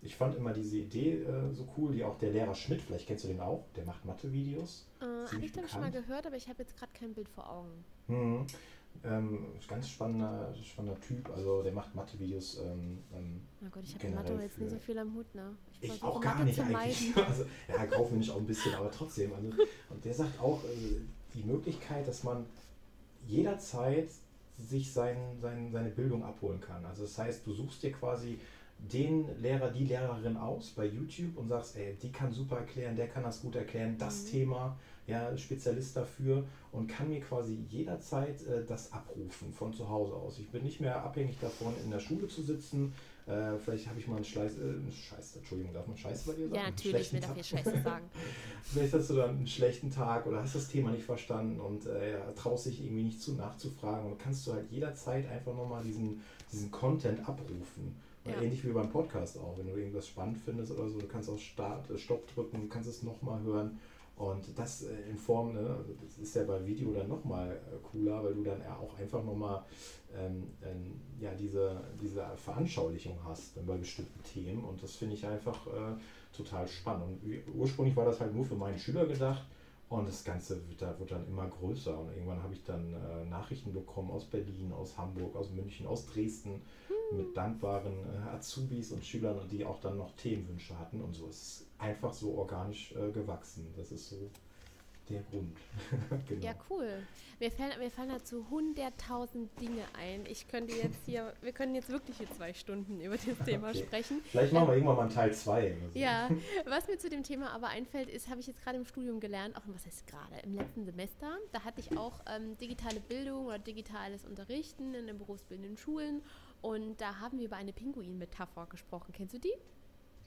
[0.00, 3.24] ich fand immer diese Idee äh, so cool, die auch der Lehrer Schmidt, vielleicht kennst
[3.24, 4.86] du den auch, der macht Mathe-Videos.
[5.00, 7.50] Äh, habe ich glaube schon mal gehört, aber ich habe jetzt gerade kein Bild vor
[7.50, 7.84] Augen.
[8.06, 8.46] Mhm.
[9.04, 12.58] Ähm, ganz spannender, spannender Typ, also der macht Mathe-Videos.
[12.58, 15.54] Ähm, ähm, Na Gott, ich habe Mathe jetzt nicht so viel am Hut, ne?
[15.80, 17.16] Ich, ich auch gar Mathe nicht eigentlich.
[17.16, 19.32] Also, ja, kaufen nicht auch ein bisschen, aber trotzdem.
[19.32, 19.48] Also,
[19.90, 21.00] und der sagt auch äh,
[21.34, 22.46] die Möglichkeit, dass man
[23.26, 24.08] jederzeit
[24.58, 26.84] sich sein, sein, seine Bildung abholen kann.
[26.84, 28.38] Also das heißt, du suchst dir quasi
[28.78, 33.08] den Lehrer, die Lehrerin aus bei YouTube und sagst, ey, die kann super erklären, der
[33.08, 34.28] kann das gut erklären, das mhm.
[34.28, 34.78] Thema,
[35.08, 40.38] ja, Spezialist dafür und kann mir quasi jederzeit äh, das abrufen von zu Hause aus.
[40.38, 42.92] Ich bin nicht mehr abhängig davon, in der Schule zu sitzen.
[43.26, 46.48] Äh, vielleicht habe ich mal einen Scheiß, äh, Scheiß, Entschuldigung, darf man Scheiß bei dir
[46.48, 46.54] sagen?
[46.54, 48.04] Ja, natürlich, mir darf ich Scheiße sagen.
[48.62, 52.18] vielleicht hast du dann einen schlechten Tag oder hast das Thema nicht verstanden und äh,
[52.36, 56.70] traust dich irgendwie nicht zu nachzufragen und kannst du halt jederzeit einfach nochmal diesen, diesen
[56.70, 57.96] Content abrufen.
[58.26, 58.42] Ja.
[58.42, 59.56] Ähnlich wie beim Podcast auch.
[59.56, 62.68] Wenn du irgendwas spannend findest oder so, du kannst auch Start, äh, Stopp drücken, du
[62.68, 63.78] kannst es nochmal hören.
[64.18, 68.22] Und das äh, in Form, ne, das ist ja bei Video dann nochmal äh, cooler,
[68.24, 69.64] weil du dann auch einfach nochmal
[70.16, 74.64] ähm, ähm, ja, diese, diese Veranschaulichung hast bei bestimmten Themen.
[74.64, 77.22] Und das finde ich einfach äh, total spannend.
[77.22, 79.46] Und ursprünglich war das halt nur für meine Schüler gedacht.
[79.88, 81.98] Und das Ganze wird, da, wird dann immer größer.
[81.98, 86.06] Und irgendwann habe ich dann äh, Nachrichten bekommen aus Berlin, aus Hamburg, aus München, aus
[86.06, 86.60] Dresden
[87.10, 91.26] mit dankbaren äh, Azubis und Schülern, die auch dann noch Themenwünsche hatten und so.
[91.28, 93.72] Es ist einfach so organisch äh, gewachsen.
[93.76, 94.30] Das ist so
[95.08, 95.56] der Grund.
[96.28, 96.44] genau.
[96.44, 97.02] Ja, cool.
[97.40, 100.26] Mir fallen, mir fallen dazu hunderttausend Dinge ein.
[100.26, 103.78] Ich könnte jetzt hier, wir können jetzt wirklich hier zwei Stunden über das Thema okay.
[103.78, 104.20] sprechen.
[104.24, 105.76] Vielleicht machen wir ähm, irgendwann mal einen Teil 2.
[105.92, 105.98] So.
[105.98, 106.28] Ja,
[106.66, 109.56] was mir zu dem Thema aber einfällt, ist, habe ich jetzt gerade im Studium gelernt,
[109.56, 113.58] auch was heißt gerade, im letzten Semester, da hatte ich auch ähm, digitale Bildung oder
[113.58, 116.22] digitales Unterrichten in den berufsbildenden Schulen
[116.60, 119.12] und da haben wir über eine Pinguin-Metapher gesprochen.
[119.12, 119.54] Kennst du die?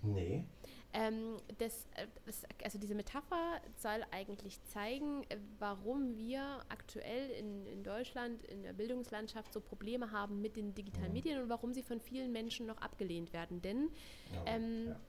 [0.03, 0.43] Nee.
[0.93, 7.65] Ähm, das, äh, das, also diese Metapher soll eigentlich zeigen, äh, warum wir aktuell in,
[7.65, 11.13] in Deutschland in der Bildungslandschaft so Probleme haben mit den digitalen mhm.
[11.13, 13.61] Medien und warum sie von vielen Menschen noch abgelehnt werden.
[13.61, 13.89] Denn
[14.33, 14.99] ja, ähm, ja.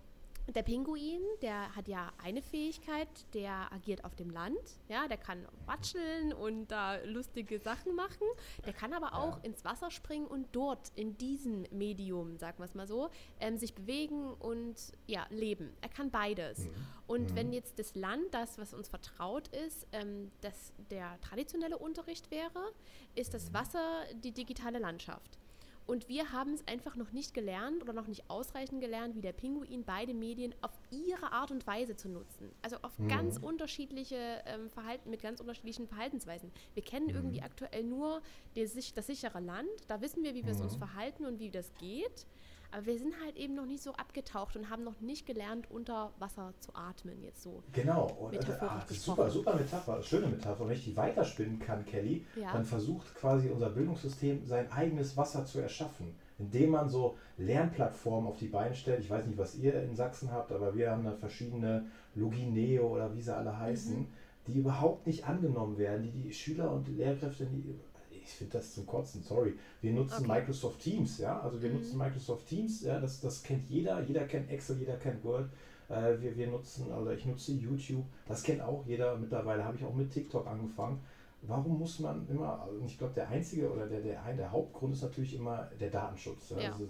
[0.48, 5.46] Der Pinguin, der hat ja eine Fähigkeit, der agiert auf dem Land, ja, der kann
[5.66, 8.26] watscheln und da lustige Sachen machen.
[8.66, 9.44] Der kann aber auch ja.
[9.44, 13.74] ins Wasser springen und dort in diesem Medium, sagen wir es mal so, ähm, sich
[13.74, 14.74] bewegen und
[15.06, 15.72] ja, leben.
[15.80, 16.58] Er kann beides.
[16.58, 16.70] Mhm.
[17.06, 17.36] Und mhm.
[17.36, 22.72] wenn jetzt das Land, das, was uns vertraut ist, ähm, das der traditionelle Unterricht wäre,
[23.14, 23.54] ist das mhm.
[23.54, 25.38] Wasser die digitale Landschaft.
[25.86, 29.32] Und wir haben es einfach noch nicht gelernt oder noch nicht ausreichend gelernt, wie der
[29.32, 32.50] Pinguin beide Medien auf ihre Art und Weise zu nutzen.
[32.62, 33.08] Also auf mhm.
[33.08, 36.50] ganz unterschiedliche ähm, Verhalten, mit ganz unterschiedlichen Verhaltensweisen.
[36.74, 37.14] Wir kennen mhm.
[37.16, 38.22] irgendwie aktuell nur
[38.54, 39.68] das, das sichere Land.
[39.88, 40.78] Da wissen wir, wie wir es uns mhm.
[40.78, 42.26] verhalten und wie das geht.
[42.72, 46.10] Aber wir sind halt eben noch nicht so abgetaucht und haben noch nicht gelernt, unter
[46.18, 47.62] Wasser zu atmen, jetzt so.
[47.72, 50.66] Genau, und ach, super, super Metapher, schöne Metapher.
[50.66, 52.50] Wenn ich die weiterspinnen kann, Kelly, ja.
[52.50, 58.38] dann versucht quasi unser Bildungssystem sein eigenes Wasser zu erschaffen, indem man so Lernplattformen auf
[58.38, 59.00] die Beine stellt.
[59.00, 63.14] Ich weiß nicht, was ihr in Sachsen habt, aber wir haben da verschiedene Logineo oder
[63.14, 64.06] wie sie alle heißen, mhm.
[64.46, 67.78] die überhaupt nicht angenommen werden, die die Schüler und Lehrkräfte nie,
[68.24, 69.54] ich finde das zum Kotzen, sorry.
[69.80, 70.40] Wir nutzen okay.
[70.40, 71.40] Microsoft Teams, ja.
[71.40, 71.76] Also wir mhm.
[71.76, 75.48] nutzen Microsoft Teams, ja, das, das kennt jeder, jeder kennt Excel, jeder kennt Word.
[75.88, 79.84] Äh, wir, wir nutzen, also ich nutze YouTube, das kennt auch jeder mittlerweile, habe ich
[79.84, 81.00] auch mit TikTok angefangen.
[81.42, 85.02] Warum muss man immer, also ich glaube, der einzige oder der, der, der Hauptgrund ist
[85.02, 86.50] natürlich immer der Datenschutz.
[86.50, 86.60] Ja?
[86.60, 86.72] Ja.
[86.72, 86.88] Also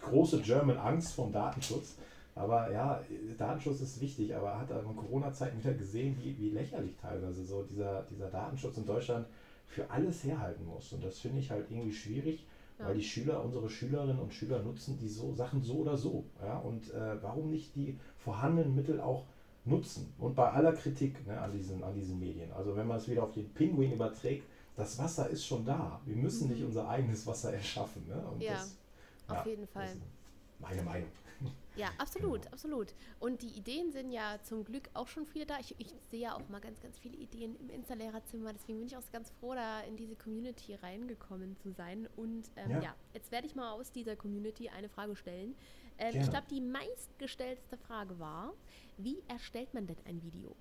[0.00, 1.96] große German Angst vom Datenschutz.
[2.34, 3.00] Aber ja,
[3.38, 8.02] Datenschutz ist wichtig, aber hat in Corona-Zeiten wieder gesehen, wie, wie lächerlich teilweise so dieser,
[8.02, 9.26] dieser Datenschutz in Deutschland
[9.66, 10.92] für alles herhalten muss.
[10.92, 12.46] Und das finde ich halt irgendwie schwierig,
[12.78, 12.86] ja.
[12.86, 16.24] weil die Schüler, unsere Schülerinnen und Schüler nutzen die so Sachen so oder so.
[16.42, 16.58] Ja?
[16.58, 19.24] Und äh, warum nicht die vorhandenen Mittel auch
[19.64, 20.12] nutzen?
[20.18, 22.52] Und bei aller Kritik ne, an, diesen, an diesen Medien.
[22.52, 24.44] Also wenn man es wieder auf den Pinguin überträgt,
[24.76, 26.00] das Wasser ist schon da.
[26.04, 26.66] Wir müssen nicht mhm.
[26.66, 28.06] unser eigenes Wasser erschaffen.
[28.06, 28.22] Ne?
[28.40, 28.76] ja, das,
[29.28, 29.88] auf ja, jeden Fall.
[30.58, 31.08] Meine Meinung.
[31.76, 32.52] Ja, absolut, genau.
[32.52, 32.94] absolut.
[33.20, 35.58] Und die Ideen sind ja zum Glück auch schon viele da.
[35.60, 38.52] Ich, ich sehe ja auch mal ganz, ganz viele Ideen im Insta-Lehrerzimmer.
[38.52, 42.08] Deswegen bin ich auch ganz froh, da in diese Community reingekommen zu sein.
[42.16, 42.82] Und ähm, ja.
[42.82, 42.94] ja.
[43.14, 45.54] jetzt werde ich mal aus dieser Community eine Frage stellen.
[45.98, 48.52] Ähm, ich glaube, die meistgestellte Frage war,
[48.98, 50.54] wie erstellt man denn ein Video?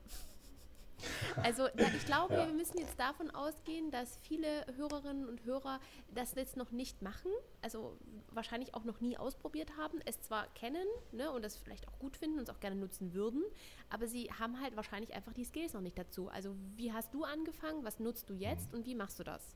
[1.43, 2.47] Also ich glaube, ja.
[2.47, 5.79] wir müssen jetzt davon ausgehen, dass viele Hörerinnen und Hörer
[6.13, 7.31] das jetzt noch nicht machen,
[7.61, 7.97] also
[8.31, 12.17] wahrscheinlich auch noch nie ausprobiert haben, es zwar kennen ne, und das vielleicht auch gut
[12.17, 13.43] finden und es auch gerne nutzen würden,
[13.89, 16.29] aber sie haben halt wahrscheinlich einfach die Skills noch nicht dazu.
[16.29, 18.79] Also wie hast du angefangen, was nutzt du jetzt mhm.
[18.79, 19.55] und wie machst du das?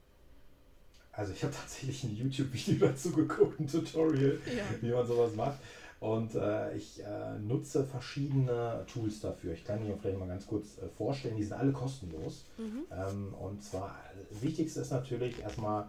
[1.12, 4.64] Also ich habe tatsächlich ein YouTube-Video dazu geguckt, ein Tutorial, ja.
[4.82, 5.60] wie man sowas macht.
[6.00, 9.54] Und äh, ich äh, nutze verschiedene Tools dafür.
[9.54, 12.46] Ich kann Ihnen vielleicht mal ganz kurz äh, vorstellen, die sind alle kostenlos.
[12.58, 12.86] Mhm.
[12.92, 13.98] Ähm, und zwar,
[14.30, 15.88] das Wichtigste ist natürlich erstmal,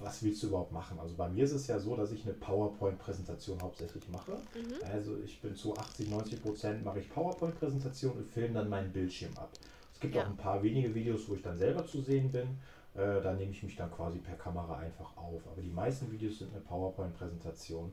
[0.00, 0.98] was willst du überhaupt machen?
[1.00, 4.32] Also bei mir ist es ja so, dass ich eine PowerPoint-Präsentation hauptsächlich mache.
[4.32, 4.92] Mhm.
[4.92, 9.32] Also ich bin zu 80, 90 Prozent mache ich PowerPoint-Präsentation und filme dann meinen Bildschirm
[9.36, 9.50] ab.
[9.94, 10.22] Es gibt ja.
[10.22, 12.58] auch ein paar wenige Videos, wo ich dann selber zu sehen bin.
[12.94, 15.40] Äh, da nehme ich mich dann quasi per Kamera einfach auf.
[15.50, 17.92] Aber die meisten Videos sind eine PowerPoint-Präsentation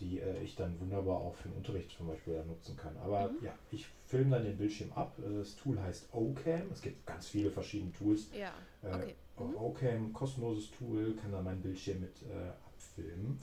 [0.00, 2.96] die äh, ich dann wunderbar auch für den Unterricht zum Beispiel nutzen kann.
[2.98, 3.44] Aber mhm.
[3.44, 5.16] ja, ich filme dann den Bildschirm ab.
[5.18, 6.70] Das Tool heißt OCam.
[6.72, 8.30] Es gibt ganz viele verschiedene Tools.
[8.32, 8.52] Ja.
[8.82, 9.14] Äh, okay.
[9.38, 9.56] Äh, mhm.
[9.56, 13.40] OCam, kostenloses Tool, kann dann meinen Bildschirm mit äh, abfilmen.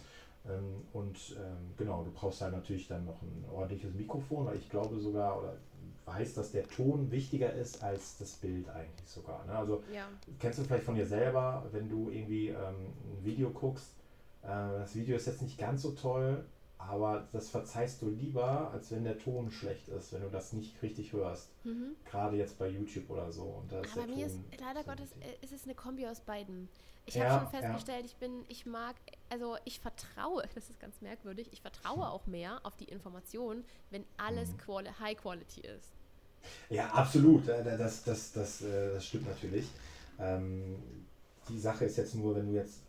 [0.48, 4.70] Ähm, und ähm, genau, du brauchst halt natürlich dann noch ein ordentliches Mikrofon, weil ich
[4.70, 5.58] glaube sogar oder
[6.06, 9.44] weiß, dass der Ton wichtiger ist als das Bild eigentlich sogar.
[9.46, 9.54] Ne?
[9.54, 10.08] Also ja.
[10.40, 14.05] kennst du vielleicht von dir selber, wenn du irgendwie ähm, ein Video guckst, äh,
[14.48, 16.46] das Video ist jetzt nicht ganz so toll,
[16.78, 20.82] aber das verzeihst du lieber, als wenn der Ton schlecht ist, wenn du das nicht
[20.82, 21.50] richtig hörst.
[21.64, 21.96] Mhm.
[22.06, 23.44] Gerade jetzt bei YouTube oder so.
[23.44, 26.70] Und da ist aber mir ist leider Gottes äh, ist es eine Kombi aus beiden.
[27.08, 28.06] Ich ja, habe schon festgestellt, ja.
[28.06, 28.96] ich bin, ich mag,
[29.30, 34.06] also ich vertraue, das ist ganz merkwürdig, ich vertraue auch mehr auf die Information, wenn
[34.18, 34.58] alles mhm.
[34.58, 35.92] quali High Quality ist.
[36.70, 37.48] Ja, absolut.
[37.48, 39.68] Das, das, das, äh, das stimmt natürlich.
[40.20, 40.76] Ähm,
[41.50, 42.82] die Sache ist jetzt nur, wenn du jetzt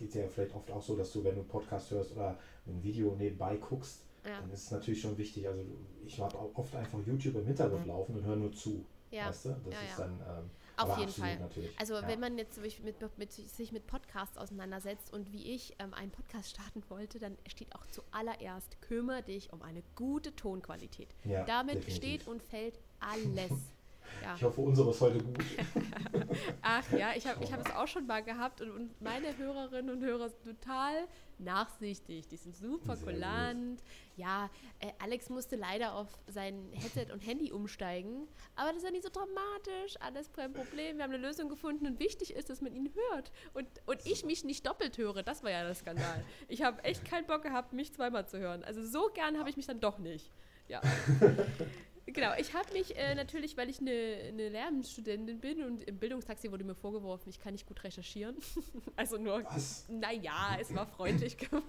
[0.00, 2.82] geht ja vielleicht oft auch so, dass du, wenn du einen Podcast hörst oder ein
[2.82, 4.40] Video nebenbei guckst, ja.
[4.40, 5.46] dann ist es natürlich schon wichtig.
[5.46, 5.62] Also
[6.04, 7.88] ich habe oft einfach YouTube im Hintergrund mhm.
[7.88, 8.84] laufen und höre nur zu.
[9.10, 9.28] Ja.
[9.28, 9.48] Weißt du?
[9.64, 10.20] Das Ja, ist dann.
[10.20, 11.38] Ähm, Auf jeden Fall.
[11.38, 11.78] Natürlich.
[11.78, 12.08] Also ja.
[12.08, 16.10] wenn man jetzt sich mit, mit, sich mit Podcasts auseinandersetzt und wie ich ähm, einen
[16.10, 21.08] Podcast starten wollte, dann steht auch zuallererst, kümmere dich um eine gute Tonqualität.
[21.24, 21.96] Ja, Damit definitiv.
[21.96, 23.50] steht und fällt alles.
[24.22, 24.34] Ja.
[24.34, 25.38] Ich hoffe, unsere ist heute gut.
[26.62, 29.94] Ach ja, ich habe ich hab es auch schon mal gehabt und, und meine Hörerinnen
[29.94, 32.28] und Hörer sind total nachsichtig.
[32.28, 33.82] Die sind super Sehr kulant.
[34.16, 38.90] Ja, äh, Alex musste leider auf sein Headset und Handy umsteigen, aber das ist ja
[38.90, 39.96] nicht so dramatisch.
[40.00, 40.98] Alles kein Problem.
[40.98, 43.32] Wir haben eine Lösung gefunden und wichtig ist, dass man ihn hört.
[43.54, 45.22] Und, und ich mich nicht doppelt höre.
[45.22, 46.24] Das war ja der Skandal.
[46.48, 48.62] Ich habe echt keinen Bock gehabt, mich zweimal zu hören.
[48.64, 50.30] Also so gern habe ich mich dann doch nicht.
[50.68, 50.80] Ja.
[52.12, 56.50] Genau, ich habe mich äh, natürlich, weil ich eine, eine Lehramtsstudentin bin und im Bildungstaxi
[56.50, 58.36] wurde mir vorgeworfen, ich kann nicht gut recherchieren.
[58.96, 59.44] also nur,
[59.88, 61.64] naja, es war freundlich gemacht.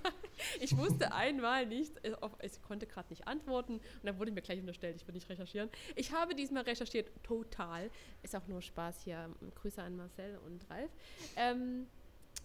[0.60, 4.60] Ich wusste einmal nicht, äh, ich konnte gerade nicht antworten und dann wurde mir gleich
[4.60, 5.70] unterstellt, ich würde nicht recherchieren.
[5.96, 7.90] Ich habe diesmal recherchiert, total.
[8.24, 9.30] Ist auch nur Spaß hier.
[9.56, 10.92] Grüße an Marcel und Ralf.
[11.36, 11.88] Ähm,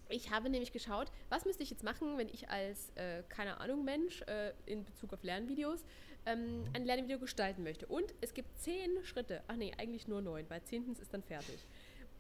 [0.09, 3.85] ich habe nämlich geschaut, was müsste ich jetzt machen, wenn ich als, äh, keine Ahnung,
[3.85, 5.85] Mensch äh, in Bezug auf Lernvideos
[6.27, 7.87] ähm, ein Lernvideo gestalten möchte.
[7.87, 9.43] Und es gibt zehn Schritte.
[9.49, 11.67] Ach nee, eigentlich nur neun, weil zehntens ist dann fertig.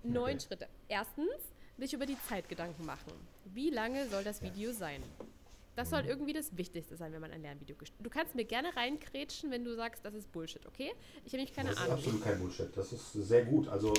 [0.03, 0.41] Neun Okay.
[0.41, 0.69] Schritte.
[0.89, 3.13] Erstens, sich über die Zeit Gedanken machen.
[3.45, 5.03] Wie lange soll das Video sein?
[5.77, 8.05] Das soll irgendwie das Wichtigste sein, wenn man ein Lernvideo gestaltet.
[8.07, 10.91] Du kannst mir gerne reinkrätschen, wenn du sagst, das ist Bullshit, okay?
[11.25, 11.97] Ich habe nämlich keine das ist Ahnung.
[11.99, 12.77] absolut kein Bullshit.
[12.77, 13.69] Das ist sehr gut.
[13.69, 13.93] Also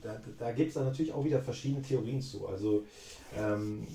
[0.00, 2.46] da, da gibt es dann natürlich auch wieder verschiedene Theorien zu.
[2.46, 2.84] Also
[3.36, 3.86] ähm,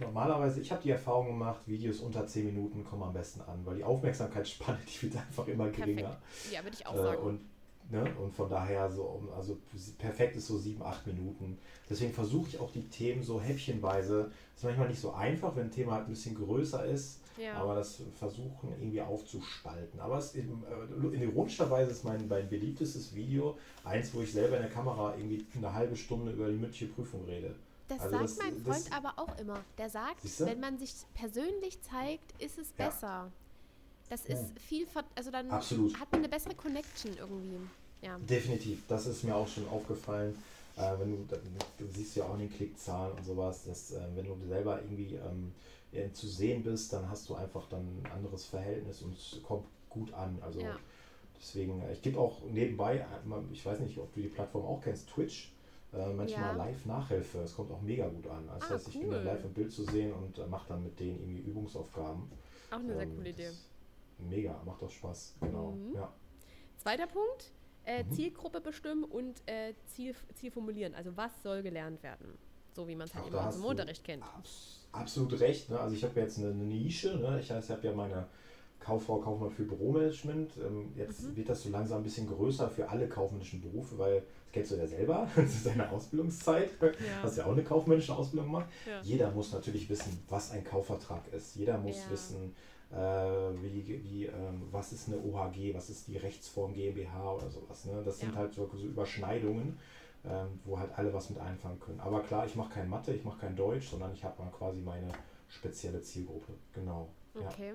[0.00, 3.76] normalerweise, ich habe die Erfahrung gemacht, Videos unter 10 Minuten kommen am besten an, weil
[3.76, 6.02] die Aufmerksamkeitsspanne, die wird einfach immer geringer.
[6.02, 6.52] Perfekt.
[6.52, 7.22] Ja, würde ich auch Äh, sagen.
[7.22, 7.40] und,
[7.90, 9.58] ne, und von daher so, also
[9.98, 11.58] perfekt ist so sieben, acht Minuten.
[11.88, 14.30] Deswegen versuche ich auch die Themen so häppchenweise.
[14.56, 17.54] Ist manchmal nicht so einfach, wenn ein Thema halt ein bisschen größer ist, ja.
[17.54, 20.00] aber das versuchen irgendwie aufzuspalten.
[20.00, 24.32] Aber es, in, äh, in ironischer Weise ist mein, mein beliebtestes Video eins, wo ich
[24.32, 27.54] selber in der Kamera irgendwie eine halbe Stunde über die mündliche Prüfung rede.
[27.88, 29.60] Das Also sagt das- mein das- Freund aber auch immer.
[29.76, 32.86] Der sagt, wenn man sich persönlich zeigt, ist es Ja.
[32.86, 33.32] besser.
[34.14, 34.60] Das ist Ja.
[34.68, 35.98] viel, also dann Absolut.
[35.98, 37.58] hat man eine bessere Connection irgendwie.
[38.00, 38.16] Ja.
[38.18, 40.36] Definitiv, das ist mir auch schon aufgefallen.
[40.76, 41.36] Äh, wenn du,
[41.78, 45.16] du siehst ja auch in den Klickzahlen und sowas, dass äh, wenn du selber irgendwie
[45.16, 45.52] ähm,
[45.90, 49.64] ja, zu sehen bist, dann hast du einfach dann ein anderes Verhältnis und es kommt
[49.90, 50.38] gut an.
[50.42, 50.78] Also Ja.
[51.36, 54.80] deswegen, äh, ich gebe auch nebenbei, äh, ich weiß nicht, ob du die Plattform auch
[54.80, 55.52] kennst, Twitch,
[55.92, 56.56] äh, manchmal Ja.
[56.56, 57.38] Live-Nachhilfe.
[57.38, 58.48] Es kommt auch mega gut an.
[58.48, 59.16] Also Ah, das heißt, ich bin cool.
[59.16, 62.22] dann live im Bild zu sehen und äh, mache dann mit denen irgendwie Übungsaufgaben.
[62.70, 63.48] Auch eine sehr Ähm, coole Idee.
[63.48, 63.54] das
[64.18, 65.36] Mega, macht auch Spaß.
[65.40, 65.72] Genau.
[65.72, 65.94] Mhm.
[65.94, 66.12] Ja.
[66.78, 67.52] Zweiter Punkt,
[67.84, 68.12] äh, Mhm.
[68.12, 70.94] Zielgruppe bestimmen und äh, Ziel, Ziel formulieren.
[70.94, 72.38] Also was soll gelernt werden?
[72.74, 74.22] So wie man es halt immer aus dem Unterricht kennt.
[74.24, 75.70] Abs absolut recht.
[75.70, 75.78] Ne?
[75.78, 77.16] Also ich habe jetzt eine, eine Nische.
[77.16, 77.38] Ne?
[77.40, 78.26] Ich ich habe ja meine
[78.80, 80.56] Kauffrau, Kaufmann für Büromanagement.
[80.58, 81.36] Ähm, jetzt Mhm.
[81.36, 84.76] wird das so langsam ein bisschen größer für alle kaufmännischen Berufe, weil das kennst du
[84.76, 85.28] ja selber.
[85.36, 86.70] Das ist deine Ausbildungszeit.
[87.22, 88.66] Hast ja auch eine kaufmännische Ausbildung gemacht.
[88.86, 89.00] Ja.
[89.02, 91.54] Jeder muss natürlich wissen, was ein Kaufvertrag ist.
[91.56, 92.10] Jeder muss Ja.
[92.10, 92.54] wissen,
[92.96, 97.84] wie, wie, ähm, was ist eine OHG, was ist die Rechtsform GmbH oder sowas.
[97.86, 98.02] Ne?
[98.04, 98.38] Das sind Ja.
[98.40, 99.78] halt so, so Überschneidungen,
[100.24, 102.00] ähm, wo halt alle was mit einfangen können.
[102.00, 105.08] Aber klar, ich mache kein Mathe, ich mache kein Deutsch, sondern ich habe quasi meine
[105.48, 106.52] spezielle Zielgruppe.
[106.72, 107.08] Genau.
[107.34, 107.48] Ja.
[107.48, 107.72] Okay.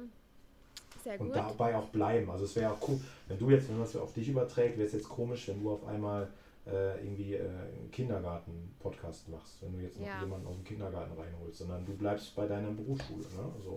[1.03, 1.36] Sehr Und gut.
[1.36, 2.29] dabei auch bleiben.
[2.29, 4.88] Also es wäre auch cool, wenn du jetzt, wenn man das auf dich überträgt, wäre
[4.88, 6.27] es jetzt komisch, wenn du auf einmal
[6.65, 10.21] äh, irgendwie äh, einen Kindergarten-Podcast machst, wenn du jetzt noch Ja.
[10.21, 13.51] jemanden aus dem Kindergarten reinholst, sondern du bleibst bei deiner Berufsschule, ne?
[13.58, 13.71] Also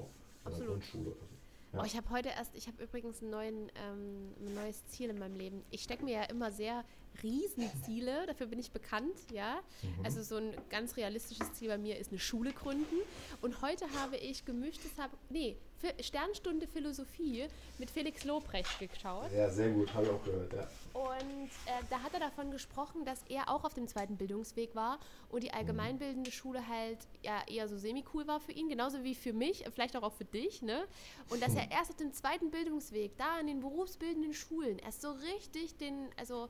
[0.45, 0.69] in der Absolut.
[0.71, 1.32] Grundschule oder so.
[1.73, 1.81] Ja.
[1.81, 5.37] Oh, ich habe heute erst, ich habe übrigens neuen, ähm, ein neues Ziel in meinem
[5.37, 5.65] Leben.
[5.71, 6.85] Ich stecke mir ja immer sehr
[7.23, 9.61] Riesenziele, dafür bin ich bekannt, ja.
[9.83, 10.05] Mhm.
[10.05, 12.97] Also so ein ganz realistisches Ziel bei mir ist eine Schule gründen.
[13.41, 15.57] Und heute habe ich gemischtes, habe, nee,
[16.01, 17.47] Sternstunde Philosophie
[17.79, 19.33] mit Felix Lobrecht geschaut.
[19.33, 20.69] Ja, sehr gut, habe ich auch gehört, ja.
[20.95, 24.99] Und äh, da hat er davon gesprochen, dass er auch auf dem zweiten Bildungsweg war
[25.31, 29.33] und die allgemeinbildende Schule halt ja eher so semi-cool war für ihn, genauso wie für
[29.33, 30.87] mich, vielleicht auch, auch für dich, ne?
[31.31, 35.13] Und dass er erst auf dem zweiten Bildungsweg, da in den berufsbildenden Schulen, erst so
[35.13, 36.49] richtig den, also,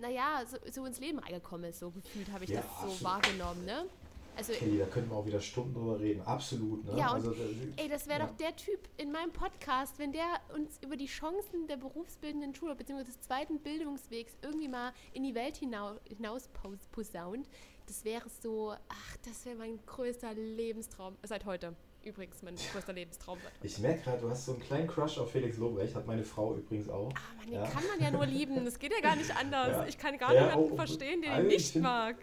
[0.00, 3.64] naja, so, so ins Leben reingekommen ist, so gefühlt habe ich Ja, das so wahrgenommen,
[3.66, 3.84] ne?
[4.38, 6.96] Also, Kelly, da könnten wir auch wieder Stunden drüber reden, absolut, ne?
[6.96, 7.34] Ja, und also,
[7.76, 8.26] Ey, das wäre ja.
[8.26, 12.74] doch der Typ in meinem Podcast, wenn der uns über die Chancen der berufsbildenden Schule
[12.76, 13.02] bzw.
[13.04, 17.48] des zweiten Bildungswegs irgendwie mal in die Welt hinau hinaus pos- posaunt.
[17.86, 21.16] Das wäre so, ach, das wäre mein größter Lebenstraum.
[21.24, 21.74] Seit heute.
[22.04, 23.66] Übrigens, mein größter Lebenstraum heute.
[23.66, 26.54] Ich merke gerade, du hast so einen kleinen Crush auf Felix Lobrecht, hat meine Frau
[26.54, 27.10] übrigens auch.
[27.14, 27.66] Ah, Mann, den Ja.
[27.66, 28.64] kann man ja nur lieben.
[28.64, 29.68] Das geht ja gar nicht anders.
[29.68, 29.86] Ja.
[29.86, 32.16] Ich kann gar Ja, niemanden oh, oh, verstehen, den also ich ich nicht find- mag.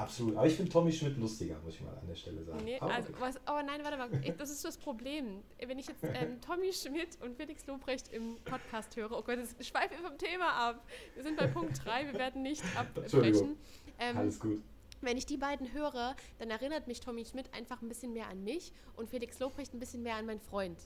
[0.00, 0.36] Absolut.
[0.36, 2.64] Aber ich finde Tommy Schmidt lustiger, muss ich mal an der Stelle sagen.
[2.64, 5.42] Nee, aber, also, was, aber nein, warte mal, das ist das Problem.
[5.64, 9.66] Wenn ich jetzt ähm, Tommy Schmidt und Felix Lobrecht im Podcast höre, oh Gott, das
[9.66, 10.84] schweife vom Thema ab.
[11.14, 13.56] Wir sind bei Punkt 3, wir werden nicht abbrechen.
[13.98, 14.62] Ähm, Alles gut.
[15.02, 18.44] Wenn ich die beiden höre, dann erinnert mich Tommy Schmidt einfach ein bisschen mehr an
[18.44, 20.78] mich und Felix Lobrecht ein bisschen mehr an meinen Freund.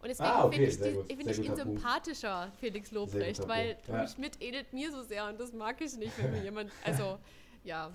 [0.00, 2.52] Und deswegen ah, okay, finde ich, find ich ihn sympathischer.
[2.60, 4.08] Felix Lobrecht, weil Tommy ja.
[4.08, 7.18] Schmidt ähnelt mir so sehr und das mag ich nicht, wenn mir jemand, also
[7.64, 7.90] ja,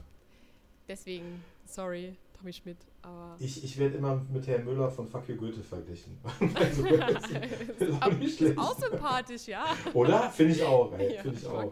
[0.90, 2.78] deswegen, sorry, Tommy Schmidt.
[3.02, 6.18] Aber ich ich werde immer mit Herrn Müller von Fuck You Goethe verglichen.
[6.56, 9.66] also, ist, ist, auch, ist auch sympathisch, ja.
[9.94, 10.30] Oder?
[10.30, 11.16] Finde ich auch, ey.
[11.16, 11.72] Ja, Finde ich auch.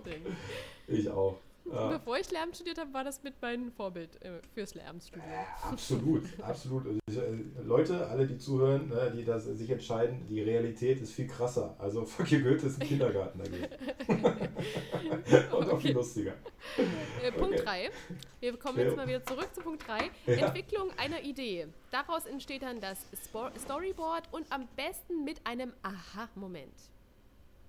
[0.88, 1.36] Ich auch.
[1.72, 1.88] Ja.
[1.90, 5.26] Bevor ich Lärm studiert habe, war das mit meinem Vorbild äh, fürs Lärmstudium.
[5.30, 6.86] Äh, absolut, absolut.
[7.08, 11.28] Also äh, Leute, alle, die zuhören, ne, die das sich entscheiden, die Realität ist viel
[11.28, 11.76] krasser.
[11.80, 13.68] Also fuck you Goethe ist ein Kindergarten dagegen.
[15.52, 15.72] Und okay.
[15.72, 16.34] auch viel lustiger.
[17.24, 17.90] Äh, Punkt 3.
[18.40, 20.10] Wir kommen jetzt mal wieder zurück zu Punkt 3.
[20.26, 20.48] Ja.
[20.48, 21.68] Entwicklung einer Idee.
[21.92, 23.06] Daraus entsteht dann das
[23.60, 26.74] Storyboard und am besten mit einem Aha-Moment.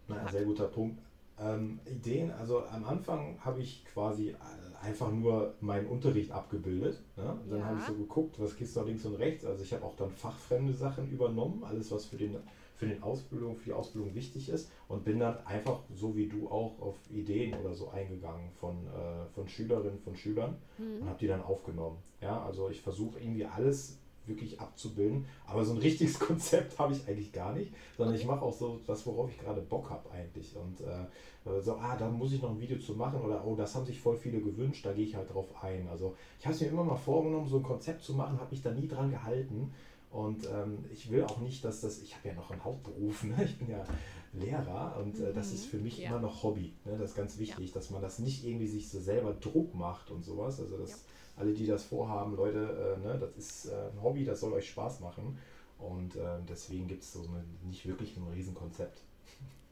[0.06, 1.00] Na, sehr guter Punkt.
[1.40, 4.34] Ähm, Ideen, also am Anfang habe ich quasi äh,
[4.80, 7.02] einfach nur meinen Unterricht abgebildet.
[7.16, 7.38] Ne?
[7.48, 7.64] Dann ja.
[7.64, 9.44] habe ich so geguckt, was gibt es da links und rechts.
[9.44, 12.36] Also ich habe auch dann fachfremde Sachen übernommen, alles was für den
[12.78, 16.48] für den Ausbildung, für die Ausbildung wichtig ist und bin dann einfach so wie du
[16.48, 21.02] auch auf Ideen oder so eingegangen von, äh, von Schülerinnen, von Schülern mhm.
[21.02, 21.98] und habe die dann aufgenommen.
[22.20, 25.26] Ja, also ich versuche irgendwie alles wirklich abzubilden.
[25.46, 28.80] Aber so ein richtiges Konzept habe ich eigentlich gar nicht, sondern ich mache auch so
[28.86, 30.54] das, worauf ich gerade Bock habe eigentlich.
[30.56, 33.74] Und äh, so, ah, da muss ich noch ein Video zu machen oder oh, das
[33.74, 35.88] haben sich voll viele gewünscht, da gehe ich halt drauf ein.
[35.88, 38.62] Also ich habe es mir immer mal vorgenommen, so ein Konzept zu machen, habe mich
[38.62, 39.72] da nie dran gehalten.
[40.10, 43.44] Und ähm, ich will auch nicht, dass das, ich habe ja noch einen Hauptberuf, ne?
[43.44, 43.84] ich bin ja
[44.32, 45.70] Lehrer und äh, das ist mhm.
[45.70, 46.10] für mich ja.
[46.10, 46.74] immer noch Hobby.
[46.84, 46.96] Ne?
[46.98, 47.74] Das ist ganz wichtig, ja.
[47.74, 50.60] dass man das nicht irgendwie sich so selber Druck macht und sowas.
[50.60, 50.96] Also das ja
[51.38, 54.68] alle, die das vorhaben, Leute, äh, ne, das ist äh, ein Hobby, das soll euch
[54.70, 55.38] Spaß machen.
[55.78, 59.02] Und äh, deswegen gibt es so eine, nicht wirklich ein Riesenkonzept.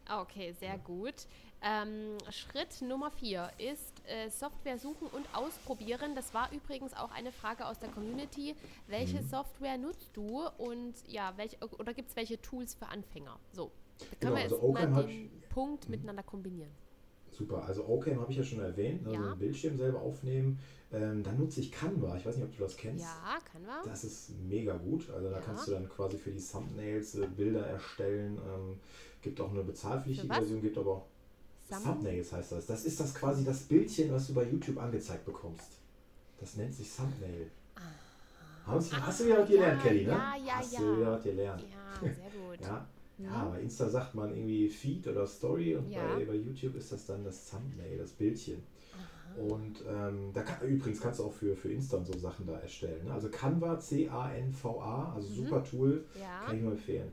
[0.09, 1.27] Okay, sehr gut.
[1.63, 6.15] Ähm, Schritt Nummer vier ist äh, Software suchen und ausprobieren.
[6.15, 8.55] Das war übrigens auch eine Frage aus der Community.
[8.87, 9.29] Welche mhm.
[9.29, 13.37] Software nutzt du und ja, welche, oder gibt es welche Tools für Anfänger?
[13.53, 15.91] So, da können genau, wir jetzt also mal den Punkt mhm.
[15.93, 16.71] miteinander kombinieren.
[17.37, 19.35] Super, also OCam habe ich ja schon erwähnt, also ja.
[19.35, 20.59] Bildschirm selber aufnehmen.
[20.92, 22.16] Ähm, dann nutze ich Canva.
[22.16, 23.05] Ich weiß nicht, ob du das kennst.
[23.05, 23.83] Ja, Canva.
[23.85, 25.11] Das ist mega gut.
[25.11, 25.42] Also da ja.
[25.42, 28.38] kannst du dann quasi für die Thumbnails äh, Bilder erstellen.
[28.38, 28.79] Ähm,
[29.20, 31.07] gibt auch eine bezahlpflichtige Version, gibt aber auch
[31.68, 32.66] Thumb Thumbnails heißt das.
[32.66, 35.81] Das ist das quasi das Bildchen, was du bei YouTube angezeigt bekommst.
[36.38, 37.51] Das nennt sich Thumbnail.
[38.66, 40.11] Hast, ah, hast du wieder was gelernt, ja, Kelly, ne?
[40.11, 40.81] Ja, ja, hast ja.
[40.81, 41.62] du wieder was gelernt.
[41.62, 42.61] Ja, sehr gut.
[42.61, 42.87] ja.
[43.19, 43.51] Ja, mhm.
[43.51, 46.15] bei Insta sagt man irgendwie Feed oder Story und ja.
[46.15, 48.63] bei, bei YouTube ist das dann das Thumbnail, das Bildchen.
[49.37, 53.05] Und ähm, da kann, übrigens kannst du auch für, für Insta so Sachen da erstellen.
[53.05, 53.13] Ne?
[53.13, 55.35] Also Canva, C-A-N-V-A, also mhm.
[55.35, 56.45] super Tool, ja.
[56.47, 57.13] kann ich nur empfehlen.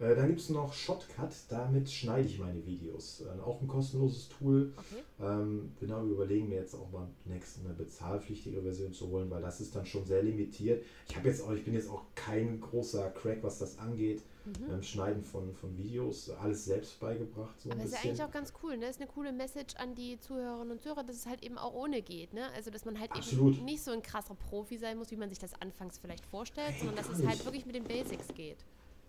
[0.00, 3.22] Äh, dann gibt es noch Shotcut, damit schneide ich meine Videos.
[3.22, 4.72] Äh, auch ein kostenloses Tool.
[4.76, 5.02] Okay.
[5.20, 9.42] Ähm, genau, wir überlegen mir jetzt auch mal nächstes eine bezahlpflichtige Version zu holen, weil
[9.42, 10.84] das ist dann schon sehr limitiert.
[11.08, 14.22] Ich habe jetzt auch, ich bin jetzt auch kein großer Crack, was das angeht.
[14.44, 14.74] Mhm.
[14.74, 17.60] Ähm, Schneiden von, von Videos, alles selbst beigebracht.
[17.60, 18.86] So Aber ist ja eigentlich auch ganz cool, ne?
[18.86, 21.74] Das ist eine coole Message an die Zuhörerinnen und Zuhörer, dass es halt eben auch
[21.74, 22.46] ohne geht, ne?
[22.54, 23.56] Also dass man halt Absolut.
[23.56, 26.70] eben nicht so ein krasser Profi sein muss, wie man sich das anfangs vielleicht vorstellt,
[26.70, 28.58] hey, sondern dass es halt wirklich mit den Basics geht.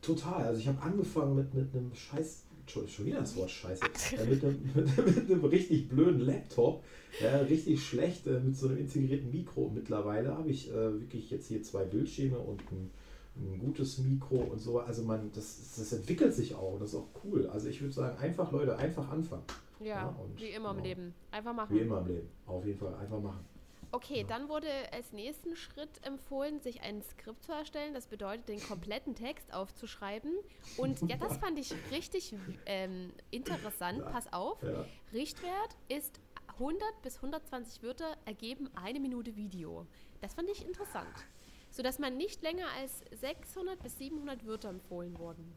[0.01, 0.45] Total.
[0.45, 3.83] Also ich habe angefangen mit, mit einem scheiß, schon wieder das Wort scheiße,
[4.17, 6.83] äh, mit, einem, mit, mit, einem richtig blöden Laptop,
[7.21, 9.71] ja, richtig schlecht, äh, mit so einem integrierten Mikro.
[9.73, 12.91] Mittlerweile habe ich äh, wirklich jetzt hier zwei Bildschirme und ein,
[13.35, 14.79] ein, gutes Mikro und so.
[14.79, 17.47] Also man, das, das entwickelt sich auch und das ist auch cool.
[17.47, 19.43] Also ich würde sagen, einfach Leute, einfach anfangen.
[19.79, 20.87] Ja, ja und, wie immer im genau.
[20.87, 21.13] Leben.
[21.31, 21.75] Einfach machen.
[21.75, 22.27] Wie immer im Leben.
[22.45, 23.45] Auf jeden Fall, einfach machen.
[23.91, 27.93] Okay, dann wurde als nächsten Schritt empfohlen, sich ein Skript zu erstellen.
[27.95, 30.31] Das bedeutet, den kompletten Text aufzuschreiben.
[30.77, 32.35] Und ja, das fand ich richtig
[32.67, 34.05] ähm, interessant.
[34.05, 34.61] Pass auf.
[34.61, 34.85] Ja.
[35.11, 36.19] Richtwert ist
[36.59, 39.87] 100 bis 120 Wörter ergeben eine Minute Video.
[40.21, 41.25] Das fand ich interessant.
[41.71, 45.51] Sodass man nicht länger als 600 bis 700 Wörter empfohlen wurden.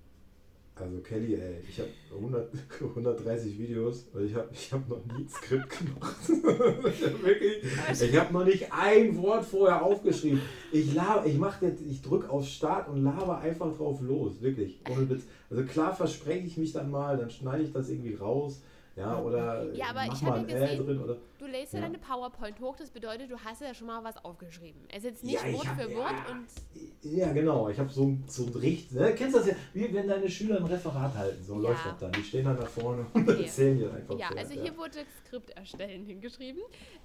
[0.75, 5.29] Also Kelly, ey, ich habe 130 Videos und ich habe ich hab noch nie ein
[5.29, 6.17] Skript gemacht.
[8.03, 10.41] ich habe noch nicht ein Wort vorher aufgeschrieben.
[10.73, 14.81] Ich laber, ich mache jetzt, ich drücke auf Start und laber einfach drauf los, wirklich.
[15.51, 18.63] Also klar verspreche ich mich dann mal, dann schneide ich das irgendwie raus.
[18.95, 21.01] Ja, oder ja, aber mach ich mal habe ein gesehen, drin.
[21.03, 21.87] Oder, du lädst ja, Ja.
[21.87, 24.83] deine PowerPoint hoch, das bedeutet, du hast ja schon mal was aufgeschrieben.
[24.91, 25.97] Es ist jetzt nicht Ja, Wort hab- für ja.
[25.97, 26.47] Wort und
[27.03, 27.69] ja, genau.
[27.71, 28.93] Ich habe so, ein- so ein Richt...
[28.93, 29.15] Ne?
[29.15, 29.55] Kennst du das ja?
[29.73, 31.43] Wie wenn deine Schüler ein Referat halten.
[31.43, 32.13] So läuft das dann.
[32.13, 33.43] Die stehen dann da vorne und Okay.
[33.45, 36.61] erzählen dir einfach ja, so, also hier wurde Skript erstellen hingeschrieben.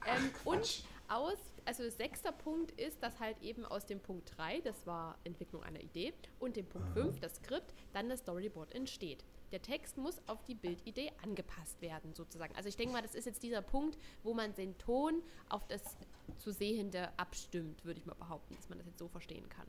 [0.05, 4.85] Ähm, und aus, also sechster Punkt ist, dass halt eben aus dem Punkt 3, das
[4.85, 9.23] war Entwicklung einer Idee, und dem Punkt 5, das Skript, dann das Storyboard entsteht.
[9.51, 12.53] Der Text muss auf die Bildidee angepasst werden, sozusagen.
[12.55, 15.81] Also ich denke mal, das ist jetzt dieser Punkt, wo man den Ton auf das
[16.37, 19.67] zu Sehende abstimmt, würde ich mal behaupten, dass man das jetzt so verstehen kann.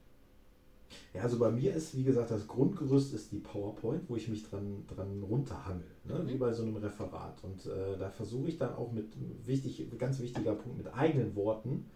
[1.14, 4.48] Ja, also bei mir ist, wie gesagt, das Grundgerüst ist die PowerPoint, wo ich mich
[4.48, 6.18] dran, dran runterhangel, ne?
[6.20, 6.28] Mhm.
[6.28, 7.42] wie bei so einem Referat.
[7.44, 9.12] Und äh, da versuche ich dann auch mit,
[9.46, 11.86] wichtig, ganz wichtiger Punkt, mit eigenen Worten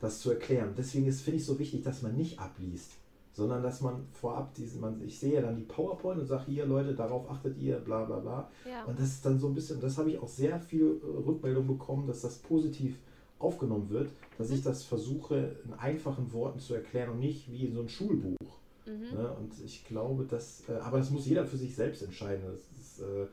[0.00, 0.74] das zu erklären.
[0.76, 2.92] Deswegen ist, finde ich, so wichtig, dass man nicht abliest,
[3.38, 6.66] sondern dass man vorab diesen, man, ich sehe ja dann die PowerPoint und sage, hier
[6.66, 8.50] Leute, darauf achtet ihr, bla bla bla.
[8.68, 8.84] Ja.
[8.84, 11.68] Und das ist dann so ein bisschen, das habe ich auch sehr viel äh, Rückmeldung
[11.68, 12.98] bekommen, dass das positiv
[13.38, 17.74] aufgenommen wird, dass ich das versuche, in einfachen Worten zu erklären und nicht wie in
[17.74, 18.58] so ein Schulbuch.
[18.84, 19.16] Mhm.
[19.16, 19.30] Ne?
[19.38, 22.42] Und ich glaube, dass, äh, aber das muss jeder für sich selbst entscheiden.
[22.52, 23.26] Ist, äh,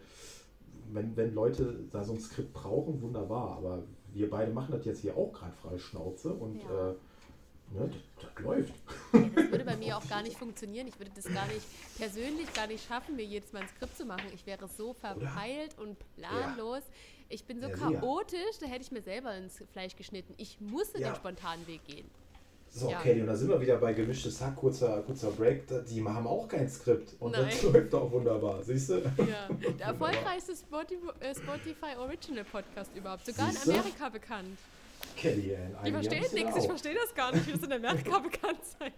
[0.93, 3.57] wenn, wenn Leute da so ein Skript brauchen, wunderbar.
[3.57, 3.81] Aber
[4.13, 6.91] wir beide machen das jetzt hier auch gerade frei Schnauze und Ja.
[6.91, 6.93] äh,
[7.71, 8.73] ne, das, das läuft.
[9.13, 10.87] Ja, das würde bei mir auch gar nicht funktionieren.
[10.87, 11.65] Ich würde das gar nicht
[11.97, 14.25] persönlich gar nicht schaffen, mir jedes Mal ein Skript zu machen.
[14.33, 16.83] Ich wäre so verpeilt und planlos.
[17.29, 20.33] Ich bin so Ja, chaotisch, da hätte ich mir selber ins Fleisch geschnitten.
[20.37, 21.09] Ich musste Ja.
[21.11, 22.09] den spontanen Weg gehen.
[22.69, 22.99] So, Ja.
[23.01, 25.63] Kelly, und da sind wir wieder bei gemischtes Hack, kurzer, kurzer Break.
[25.87, 27.73] Die haben auch kein Skript und das Nein.
[27.73, 28.95] läuft auch wunderbar, siehst du?
[29.17, 29.47] Ja,
[29.79, 33.25] der erfolgreichste Spotify, äh, Spotify Original Podcast überhaupt.
[33.25, 33.71] Sogar Siehste?
[33.71, 34.59] in Amerika bekannt.
[35.15, 38.63] Kelly, in Die du nichts, ich verstehe das gar nicht, wie das in Amerika bekannt
[38.79, 38.91] sein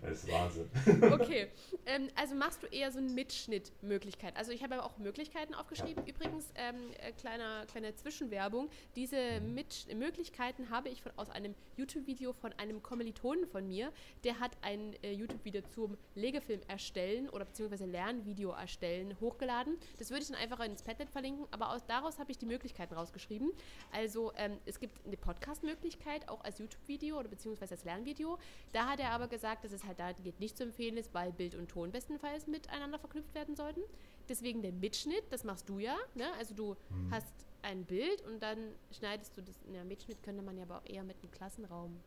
[0.00, 0.70] Das ist Wahnsinn.
[1.12, 1.48] Okay,
[1.86, 4.36] ähm, also machst du eher so eine Mitschnittmöglichkeit.
[4.36, 6.06] Also ich habe aber auch Möglichkeiten aufgeschrieben.
[6.06, 8.68] Übrigens, ähm, äh, kleiner, kleine Zwischenwerbung.
[8.96, 9.40] Diese.
[9.40, 13.92] Mitsch Möglichkeiten habe ich von, aus einem YouTube-Video von einem Kommilitonen von mir.
[14.24, 19.76] Der hat ein äh, YouTube-Video zum Legefilm erstellen oder beziehungsweise Lernvideo erstellen hochgeladen.
[19.98, 22.94] Das würde ich dann einfach ins Padlet verlinken, aber aus, daraus habe ich die Möglichkeiten
[22.94, 23.52] rausgeschrieben.
[23.92, 28.38] Also ähm, es gibt eine Podcast-Möglichkeit, auch als YouTube-Video oder beziehungsweise als Lernvideo.
[28.72, 31.32] Da hat er aber gesagt, dass es halt da geht nicht zu empfehlen ist, weil
[31.32, 33.80] Bild und Ton bestenfalls miteinander verknüpft werden sollten.
[34.28, 35.96] Deswegen der Mitschnitt, das machst du ja.
[36.14, 36.32] Ne?
[36.38, 36.76] Also du
[37.10, 37.32] hast
[37.62, 38.58] ein Bild und dann
[38.96, 39.58] schneidest du das.
[39.72, 42.00] Ja, Mitschnitt könnte man ja aber auch eher mit einem Klassenraum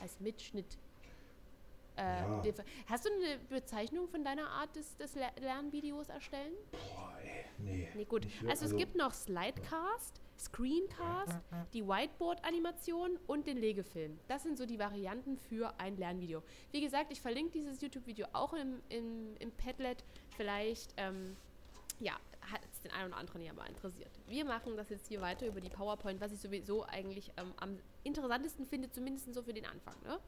[0.00, 0.78] als Mitschnitt.
[1.96, 2.42] Äh, Ja.
[2.86, 6.52] Hast du eine Bezeichnung von deiner Art des, des Ler- Lernvideos erstellen?
[6.70, 7.88] Boah, ey, nee.
[7.94, 8.26] Nee, gut.
[8.40, 11.38] Wir- Also, es gibt noch Slidecast, Screencast,
[11.72, 14.18] die Whiteboard-Animation und den Legefilm.
[14.28, 16.42] Das sind so die Varianten für ein Lernvideo.
[16.70, 20.04] Wie gesagt, ich verlinke dieses YouTube-Video auch im, im, im Padlet.
[20.36, 21.36] Vielleicht, ähm,
[22.00, 22.12] ja,
[22.52, 24.10] hat es den einen oder anderen ja mal interessiert.
[24.26, 27.78] Wir machen das jetzt hier weiter über die PowerPoint, was ich sowieso eigentlich ähm, am
[28.04, 29.94] interessantesten finde, zumindest so für den Anfang.
[30.04, 30.18] Ne?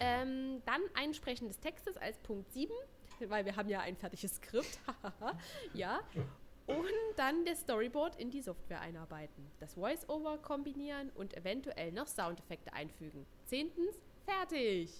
[0.00, 2.72] Ähm, dann Einsprechen des Textes als Punkt 7,
[3.28, 4.78] weil wir haben ja ein fertiges Skript.
[5.74, 6.00] ja.
[6.66, 6.86] Und
[7.16, 9.44] dann das Storyboard in die Software einarbeiten.
[9.60, 13.26] Das Voice-Over kombinieren und eventuell noch Soundeffekte einfügen.
[13.44, 14.90] Zehntens, fertig.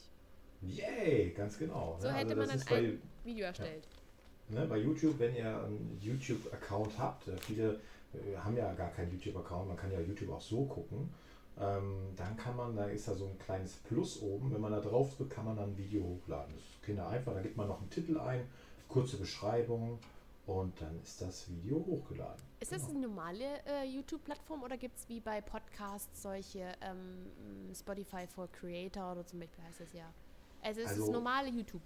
[0.63, 1.97] Yay, ganz genau.
[1.99, 2.15] So ne?
[2.15, 3.89] hätte Also man das dann ein Video erstellt.
[4.49, 7.81] Ne, bei YouTube, wenn ihr einen YouTube-Account habt, äh, viele
[8.13, 11.09] äh, haben ja gar keinen YouTube-Account, man kann ja YouTube auch so gucken,
[11.59, 14.81] ähm, dann kann man, da ist da so ein kleines Plus oben, wenn man da
[14.81, 16.53] drauf drückt, kann man dann ein Video hochladen.
[16.55, 18.47] Das ist Kinder einfach, da gibt man noch einen Titel ein,
[18.89, 19.99] kurze Beschreibung
[20.47, 22.43] und dann ist das Video hochgeladen.
[22.61, 28.27] Ist das eine normale äh, YouTube-Plattform oder gibt es wie bei Podcasts solche ähm, Spotify
[28.27, 30.13] for Creator oder zum Beispiel heißt das ja?
[30.63, 31.83] Also es ist Also- normale YouTube.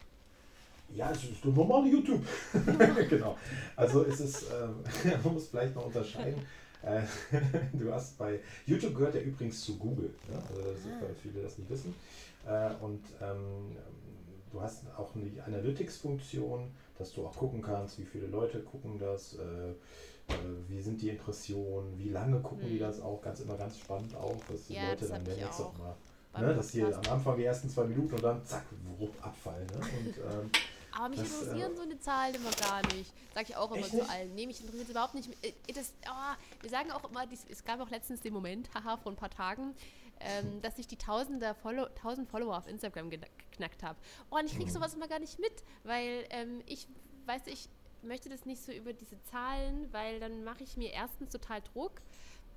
[0.94, 2.22] Ja, es ist normale YouTube.
[3.10, 3.36] genau.
[3.76, 4.82] Also es ist, ähm,
[5.24, 6.46] man muss vielleicht noch unterscheiden.
[6.82, 7.02] Äh,
[7.74, 10.14] du hast bei YouTube gehört ja übrigens zu Google.
[10.30, 10.42] Ne?
[10.48, 11.94] Also das ist, weil viele das nicht wissen.
[12.46, 13.76] Äh, und ähm,
[14.50, 19.34] du hast auch eine Analytics-Funktion, dass du auch gucken kannst, wie viele Leute gucken das,
[19.34, 19.74] äh, äh,
[20.68, 22.80] wie sind die Impressionen, wie lange gucken die Hm.
[22.80, 25.78] das auch, ganz immer ganz spannend auch, dass die Ja, Leute das dann nächste auch
[25.78, 25.94] mal,
[26.40, 28.64] ne, dass die am Anfang die ersten zwei Minuten und dann zack,
[28.98, 29.66] wupp, abfallen.
[29.68, 29.76] Ne?
[29.76, 30.50] Und, ähm,
[30.92, 33.12] Aber mich Das, interessieren äh, so eine Zahlen immer gar nicht.
[33.34, 34.34] Sag ich auch immer zu allen.
[34.34, 35.28] Nee, mich interessiert überhaupt nicht.
[35.42, 38.96] Äh, Das, ah, wir sagen auch immer, dies, es gab auch letztens den Moment, haha,
[38.96, 39.74] vor ein paar Tagen,
[40.20, 43.98] ähm, dass ich die Tausender Follow, 1000 Follower auf Instagram geknackt habe.
[44.30, 44.72] Oh, und ich krieg Mhm.
[44.72, 46.88] sowas immer gar nicht mit, weil ähm, ich,
[47.26, 47.68] weiß ich
[48.02, 52.00] möchte das nicht so über diese Zahlen, weil dann mache ich mir erstens total Druck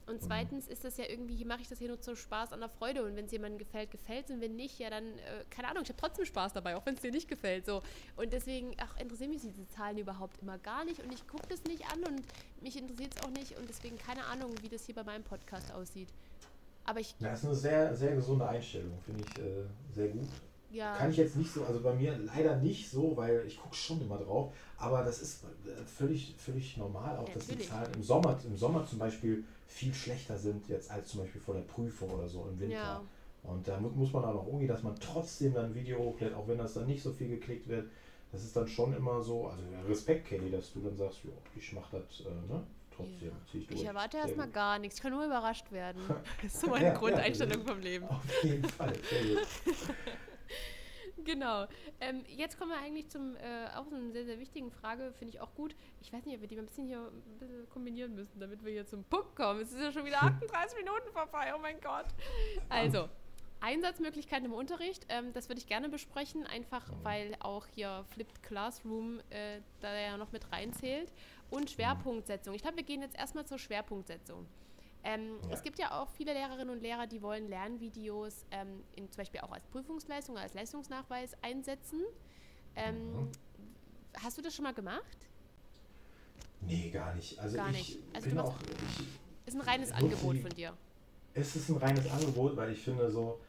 [0.08, 0.26] Und mhm.
[0.26, 2.70] zweitens ist das ja irgendwie, hier mache ich das hier nur zum Spaß an der
[2.70, 3.04] Freude.
[3.06, 4.32] Und wenn es jemandem gefällt, gefällt es.
[4.32, 6.96] Und wenn nicht, ja dann, äh, keine Ahnung, ich habe trotzdem Spaß dabei, auch wenn
[6.96, 7.66] es dir nicht gefällt.
[7.66, 7.82] So.
[8.18, 11.02] Und deswegen, ach, interessieren mich diese Zahlen überhaupt immer gar nicht.
[11.04, 12.24] Und ich gucke das nicht an und
[12.62, 13.58] mich interessiert es auch nicht.
[13.58, 16.10] Und deswegen keine Ahnung, wie das hier bei meinem Podcast aussieht.
[16.86, 17.16] Aber ich.
[17.20, 19.64] Das ist eine sehr, sehr gesunde Einstellung, finde ich äh,
[19.94, 20.28] sehr gut.
[20.72, 20.96] Ja.
[20.96, 24.02] Kann ich jetzt nicht so, also bei mir leider nicht so, weil ich gucke schon
[24.02, 27.68] immer drauf, aber das ist äh, völlig, völlig normal, auch ja, dass natürlich.
[27.68, 31.42] die Zahlen im Sommer, im Sommer zum Beispiel viel schlechter sind jetzt als zum Beispiel
[31.42, 32.76] vor der Prüfung oder so im Winter.
[32.76, 33.02] Ja.
[33.44, 36.60] Und da muss man auch umgehen, dass man trotzdem dann ein Video hochlädt, auch wenn
[36.60, 37.90] das dann nicht so viel geklickt wird.
[38.32, 41.74] Das ist dann schon immer so, also Respekt, Kelly, dass du dann sagst, jo, ich
[41.74, 42.64] mach das, äh, ne?
[42.96, 43.46] Trotzdem ja.
[43.50, 43.82] ziehe ich durch.
[43.82, 46.02] Ich erwarte erstmal gar nichts, ich kann nur überrascht werden.
[46.42, 48.08] Das ist so meine ja, Grundeinstellung ja, vom Leben.
[48.08, 49.48] Auf jeden Fall, sehr gut.
[51.24, 51.68] Genau.
[52.00, 55.34] Ähm, jetzt kommen wir eigentlich zum äh, auch so einer sehr, sehr wichtigen Frage, finde
[55.34, 55.76] ich auch gut.
[56.02, 58.64] Ich weiß nicht, ob wir die mal ein bisschen hier ein bisschen kombinieren müssen, damit
[58.64, 59.62] wir hier zum Punkt kommen.
[59.62, 62.08] Es ist ja schon wieder 38 Minuten vorbei, oh mein Gott.
[62.70, 63.08] Also,
[63.60, 69.20] Einsatzmöglichkeiten im Unterricht, ähm, das würde ich gerne besprechen, einfach weil auch hier Flipped Classroom
[69.30, 71.12] äh, da ja noch mit reinzählt.
[71.52, 72.56] Und Schwerpunktsetzung.
[72.56, 74.48] Ich glaube, wir gehen jetzt erstmal zur Schwerpunktsetzung.
[75.04, 75.50] Ähm, ja.
[75.52, 79.42] Es gibt ja auch viele Lehrerinnen und Lehrer, die wollen Lernvideos ähm, in, zum Beispiel
[79.42, 82.02] auch als Prüfungsleistung, als Leistungsnachweis einsetzen.
[82.76, 83.32] Ähm, mhm.
[84.24, 85.28] Hast du das schon mal gemacht?
[86.62, 87.40] Nee, gar nicht.
[87.40, 88.00] Also gar nicht.
[88.14, 90.74] Also bin auch, ich, ist ein reines Angebot von dir.
[91.34, 93.40] Es ist ein reines Angebot, weil ich finde so,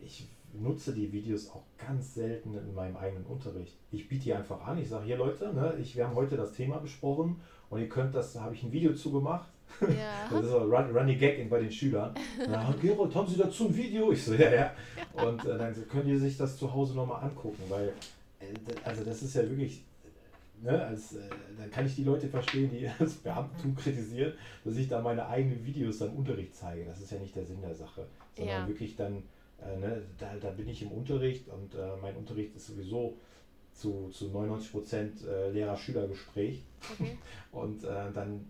[0.00, 3.76] ich nutze die Videos auch ganz selten in meinem eigenen Unterricht.
[3.90, 6.52] Ich biete die einfach an, ich sage, hier Leute, ne, ich, wir haben heute das
[6.52, 7.40] Thema besprochen
[7.70, 9.48] und ihr könnt das, da habe ich ein Video zugemacht
[9.80, 10.28] ja.
[10.30, 12.14] Das ist so ein Running Gag bei den Schülern.
[12.48, 14.12] Na, Gerold, haben Sie dazu ein Video?
[14.12, 14.72] Ich so, ja, ja.
[15.14, 17.92] Und äh, dann können die sich das zu Hause nochmal angucken, weil,
[18.40, 19.82] äh, also das ist ja wirklich,
[20.62, 21.20] ne, als, äh,
[21.58, 24.32] dann kann ich die Leute verstehen, die das Beamtentum kritisieren,
[24.64, 26.84] dass ich da meine eigenen Videos dann im Unterricht zeige.
[26.84, 28.68] Das ist ja nicht der Sinn der Sache, sondern ja.
[28.68, 29.22] wirklich dann,
[29.66, 33.18] äh, ne, da, da bin ich im Unterricht und äh, mein Unterricht ist sowieso
[33.72, 36.62] zu, zu 99 Prozent äh, Lehrer-Schüler-Gespräch.
[36.92, 37.18] Okay.
[37.52, 38.46] Und dann, dann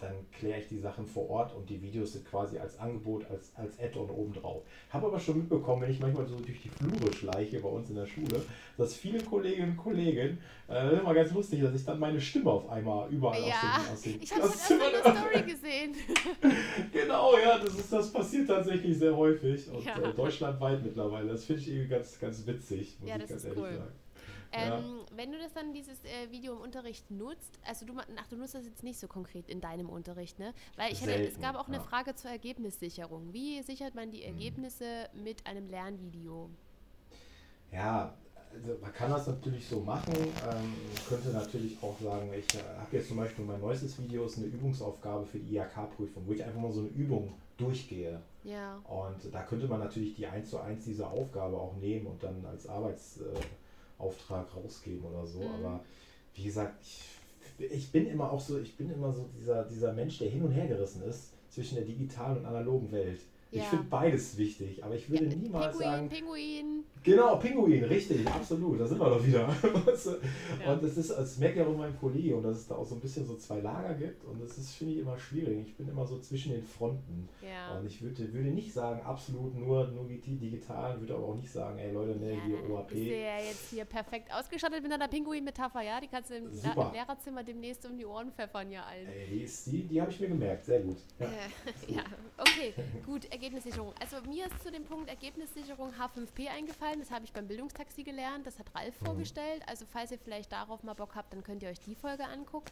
[0.00, 3.52] dann kläre ich die Sachen vor Ort und die Videos sind quasi als Angebot, als,
[3.56, 4.62] als Add-on obendrauf.
[4.88, 7.96] Habe aber schon mitbekommen, wenn ich manchmal so durch die Flure schleiche bei uns in
[7.96, 8.42] der Schule,
[8.76, 10.38] dass viele Kolleginnen und Kollegen,
[10.68, 13.84] äh, das ist immer ganz lustig, dass ich dann meine Stimme auf einmal überall ja,
[13.92, 15.94] aus den ich habe es in Story gesehen.
[16.92, 19.98] genau, ja, das, ist, das passiert tatsächlich sehr häufig und ja.
[19.98, 21.28] äh, deutschlandweit mittlerweile.
[21.28, 23.74] Das finde ich irgendwie ganz, ganz witzig, muss ja, ich ganz ehrlich cool.
[23.74, 23.92] sagen.
[24.52, 25.16] Ähm, ja.
[25.16, 28.54] Wenn du das dann, dieses äh, Video im Unterricht nutzt, also du, ach, du nutzt
[28.54, 30.52] das jetzt nicht so konkret in deinem Unterricht, ne?
[30.76, 31.74] Weil ich Selten, hätte, es gab auch ja.
[31.74, 33.32] eine Frage zur Ergebnissicherung.
[33.32, 34.34] Wie sichert man die mhm.
[34.34, 35.22] Ergebnisse mhm.
[35.22, 36.50] mit einem Lernvideo?
[37.70, 38.14] Ja,
[38.52, 40.14] also man kann das natürlich so machen.
[40.14, 40.74] Ähm,
[41.08, 44.46] könnte natürlich auch sagen, ich äh, habe jetzt zum Beispiel mein neuestes Video ist eine
[44.46, 48.20] Übungsaufgabe für die IHK-Prüfung, wo ich einfach mal so eine Übung durchgehe.
[48.42, 48.78] Ja.
[48.88, 52.44] Und da könnte man natürlich die 1 zu 1 diese Aufgabe auch nehmen und dann
[52.46, 53.18] als Arbeits...
[53.18, 53.40] Äh,
[54.00, 55.40] Auftrag rausgeben oder so.
[55.40, 55.64] Mhm.
[55.64, 55.80] Aber
[56.34, 60.18] wie gesagt, ich, ich bin immer auch so, ich bin immer so dieser, dieser Mensch,
[60.18, 63.20] der hin und her gerissen ist zwischen der digitalen und analogen Welt.
[63.50, 63.62] Ja.
[63.62, 66.08] Ich finde beides wichtig, aber ich würde ja, niemals Pinguin, sagen.
[66.08, 66.84] Pinguin.
[67.02, 69.48] Genau, Pinguin, richtig, absolut, da sind wir doch wieder.
[70.64, 70.72] ja.
[70.72, 72.94] Und das ist, das merke ich auch in meinem Kollegium, dass es da auch so
[72.94, 75.68] ein bisschen so zwei Lager gibt und das ist, finde ich, immer schwierig.
[75.68, 77.28] Ich bin immer so zwischen den Fronten.
[77.40, 77.78] Ja.
[77.78, 81.78] Und ich würde, würde nicht sagen, absolut nur, nur digital, würde aber auch nicht sagen,
[81.78, 82.92] ey Leute, ne, ja, hier OAP.
[82.92, 86.00] Ist ja jetzt hier perfekt ausgestattet mit einer Pinguin-Metapher, ja?
[86.00, 89.08] Die kannst du im, im, Lehrerzimmer demnächst um die Ohren pfeffern, ja allen.
[89.08, 90.98] Ey, die, die, die habe ich mir gemerkt, sehr gut.
[91.18, 91.30] Ja, äh,
[91.94, 92.02] ja.
[92.36, 92.74] okay,
[93.06, 93.94] gut, Ergebnissicherung.
[94.00, 97.00] Also mir ist zu dem Punkt Ergebnissicherung H5P eingefallen gefallen.
[97.00, 98.46] Das habe ich beim Bildungstaxi gelernt.
[98.46, 99.06] Das hat Ralf mhm.
[99.06, 99.62] vorgestellt.
[99.66, 102.24] Also falls ihr vielleicht darauf mal Bock habt, dann könnt ihr euch die Folge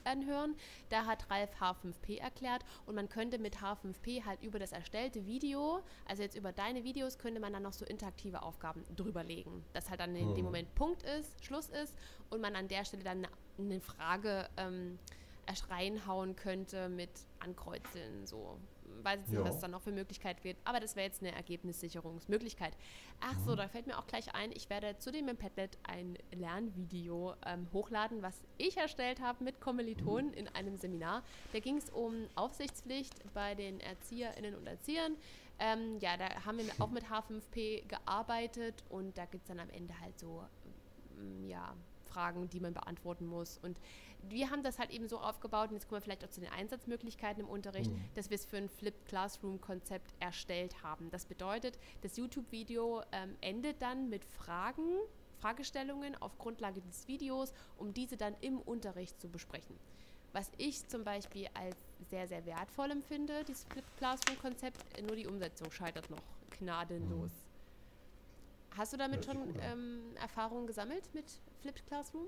[0.05, 0.57] anhören.
[0.89, 5.81] Da hat Ralf H5P erklärt und man könnte mit H5P halt über das erstellte Video,
[6.07, 9.65] also jetzt über deine Videos, könnte man dann noch so interaktive Aufgaben drüberlegen.
[9.73, 10.45] Dass halt dann in dem mhm.
[10.45, 11.95] Moment Punkt ist, Schluss ist
[12.31, 13.27] und man an der Stelle dann
[13.59, 14.99] eine Frage ähm,
[15.71, 17.11] reinhauen könnte mit
[17.41, 18.59] Ankreuzeln so
[19.09, 21.35] weiß jetzt nicht, was es dann noch für Möglichkeit gibt, aber das wäre jetzt eine
[21.35, 22.77] Ergebnissicherungsmöglichkeit.
[23.21, 23.57] Ach so, mhm.
[23.57, 28.23] da fällt mir auch gleich ein, ich werde zudem im Padlet ein Lernvideo ähm, hochladen,
[28.23, 30.35] was ich erstellt habe mit Kommilitonen mhm.
[30.35, 31.23] in einem Seminar.
[31.53, 35.17] Da ging es um Aufsichtspflicht bei den ErzieherInnen und Erziehern.
[35.59, 39.71] Ähm, ja, da haben wir auch mit H5P gearbeitet und da gibt es dann am
[39.71, 40.45] Ende halt so,
[41.17, 41.75] mm, ja,
[42.09, 43.59] Fragen, die man beantworten muss.
[43.59, 43.77] Und
[44.23, 46.51] wir haben das halt eben so aufgebaut, und jetzt kommen wir vielleicht auch zu den
[46.51, 48.05] Einsatzmöglichkeiten im Unterricht, mhm.
[48.15, 51.11] dass wir es für ein Flipped Classroom-Konzept erstellt haben.
[51.11, 54.99] Das bedeutet, das YouTube-Video ähm, endet dann mit Fragen,
[55.41, 59.77] Fragestellungen auf Grundlage des Videos, um diese dann im Unterricht zu besprechen.
[60.33, 61.77] Was ich zum Beispiel als
[62.11, 66.23] sehr, sehr wertvoll empfinde, dieses Flipped Classroom-Konzept, nur die Umsetzung scheitert noch
[66.59, 67.31] gnadenlos.
[67.31, 68.77] Mhm.
[68.77, 71.25] Hast du damit schon ähm, Erfahrungen gesammelt mit
[71.61, 72.27] Flipped Classroom?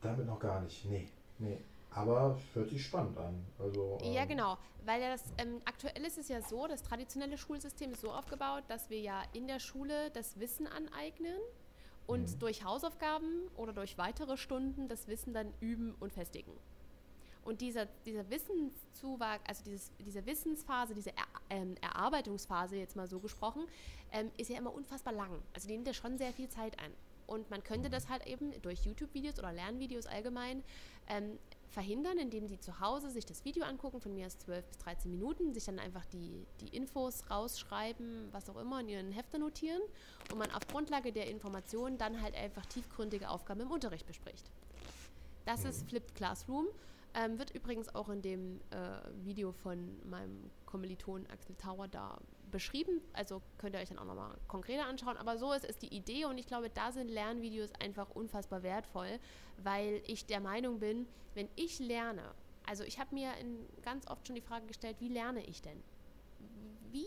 [0.00, 1.08] Damit noch gar nicht, nee.
[1.38, 1.58] nee.
[1.90, 3.44] Aber hört sich spannend an.
[3.58, 4.58] Also, ähm ja, genau.
[4.84, 8.88] Weil das ähm, aktuell ist es ja so, das traditionelle Schulsystem ist so aufgebaut, dass
[8.90, 11.38] wir ja in der Schule das Wissen aneignen
[12.06, 12.38] und mhm.
[12.38, 16.52] durch Hausaufgaben oder durch weitere Stunden das Wissen dann üben und festigen.
[17.44, 23.20] Und dieser, dieser Wissenszuwachs, also dieses, diese Wissensphase, diese er, ähm, Erarbeitungsphase, jetzt mal so
[23.20, 23.62] gesprochen,
[24.12, 25.30] ähm, ist ja immer unfassbar lang.
[25.54, 26.92] Also die nimmt ja schon sehr viel Zeit ein.
[27.28, 30.64] Und man könnte das halt eben durch YouTube-Videos oder Lernvideos allgemein
[31.08, 34.78] ähm, verhindern, indem sie zu Hause sich das Video angucken, von mir aus 12 bis
[34.78, 39.38] 13 Minuten, sich dann einfach die, die Infos rausschreiben, was auch immer, in ihren Hefter
[39.38, 39.82] notieren
[40.32, 44.50] und man auf Grundlage der Informationen dann halt einfach tiefgründige Aufgaben im Unterricht bespricht.
[45.44, 45.88] Das ist mhm.
[45.88, 46.66] Flipped Classroom.
[47.14, 52.18] Ähm, wird übrigens auch in dem äh, Video von meinem Kommiliton Axel Tauer da
[52.50, 53.00] beschrieben.
[53.12, 55.16] Also könnt ihr euch dann auch nochmal konkreter anschauen.
[55.16, 59.18] Aber so ist es die Idee und ich glaube, da sind Lernvideos einfach unfassbar wertvoll,
[59.62, 62.34] weil ich der Meinung bin, wenn ich lerne,
[62.66, 63.30] also ich habe mir
[63.82, 65.82] ganz oft schon die Frage gestellt, wie lerne ich denn?
[66.92, 67.06] Wie,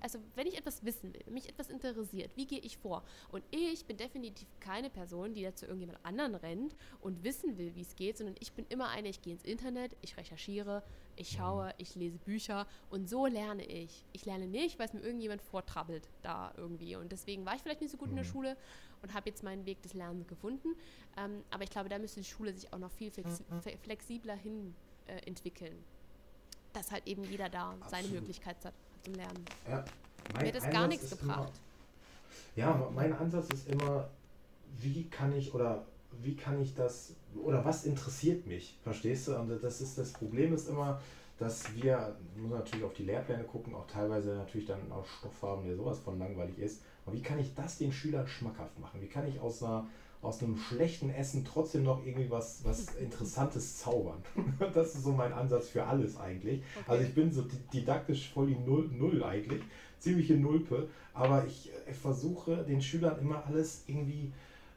[0.00, 3.02] also wenn ich etwas wissen will, mich etwas interessiert, wie gehe ich vor?
[3.30, 7.74] Und ich bin definitiv keine Person, die da zu irgendjemand anderen rennt und wissen will,
[7.74, 10.82] wie es geht, sondern ich bin immer eine, ich gehe ins Internet, ich recherchiere,
[11.16, 11.36] ich mhm.
[11.36, 14.04] schaue, ich lese Bücher und so lerne ich.
[14.12, 16.96] Ich lerne nicht, weil es mir irgendjemand vortrabbelt da irgendwie.
[16.96, 18.30] Und deswegen war ich vielleicht nicht so gut in der mhm.
[18.30, 18.56] Schule
[19.02, 20.74] und habe jetzt meinen Weg des Lernens gefunden.
[21.16, 23.10] Ähm, aber ich glaube, da müsste die Schule sich auch noch viel
[23.82, 24.74] flexibler hin
[25.06, 25.84] äh, entwickeln.
[26.72, 27.90] Dass halt eben jeder da Absolut.
[27.90, 29.44] seine Möglichkeit hat zum Lernen.
[29.68, 29.84] Ja,
[30.32, 31.52] mein Mir hat das gar nichts gebracht.
[32.54, 34.08] Immer, ja, mein Ansatz ist immer,
[34.80, 35.84] wie kann ich oder
[36.22, 39.36] wie kann ich das oder was interessiert mich, verstehst du?
[39.36, 41.00] Und das ist das Problem ist immer,
[41.38, 45.64] dass wir muss natürlich auf die Lehrpläne gucken, auch teilweise natürlich dann auch Stoff haben,
[45.66, 46.82] der sowas von langweilig ist.
[47.04, 49.00] Aber wie kann ich das den Schülern schmackhaft machen?
[49.00, 49.86] Wie kann ich aus einer
[50.22, 54.22] aus einem schlechten Essen trotzdem noch irgendwie was, was Interessantes zaubern.
[54.74, 56.62] das ist so mein Ansatz für alles eigentlich.
[56.76, 56.84] Okay.
[56.86, 59.62] Also ich bin so didaktisch voll die Null, Null eigentlich,
[59.98, 64.32] ziemliche Nulpe, aber ich, ich äh, versuche den Schülern immer alles irgendwie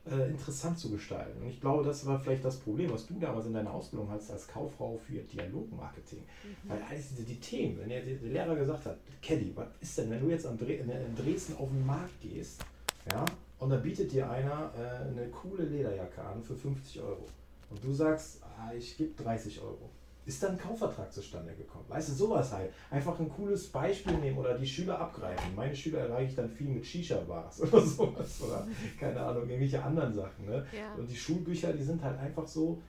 [0.09, 1.41] äh, interessant zu gestalten.
[1.41, 4.31] Und ich glaube, das war vielleicht das Problem, was du damals in deiner Ausbildung hattest
[4.31, 6.19] als Kauffrau für Dialogmarketing.
[6.19, 6.69] Mhm.
[6.69, 10.09] Weil alles die, die Themen, wenn der, der, Lehrer gesagt hat, Caddy, was ist denn,
[10.09, 12.63] wenn du jetzt in Dresden auf den Markt gehst,
[13.07, 13.25] ja,
[13.65, 17.25] und dann bietet dir einer äh, eine coole Lederjacke an für 50 Euro.
[17.71, 19.89] Und du sagst, ah, ich gebe 30 Euro.
[20.23, 21.85] Ist dann ein Kaufvertrag zustande gekommen?
[21.87, 22.71] Weißt du, sowas halt.
[22.91, 25.55] Einfach ein cooles Beispiel nehmen oder die Schüler abgreifen.
[25.55, 28.39] Meine Schüler erreiche ich dann viel mit Shisha-Bars oder sowas.
[28.43, 28.67] Oder
[28.99, 30.45] keine Ahnung, irgendwelche anderen Sachen.
[30.45, 30.63] Ne?
[30.71, 30.93] Ja.
[30.93, 32.79] Und die Schulbücher, die sind halt einfach so,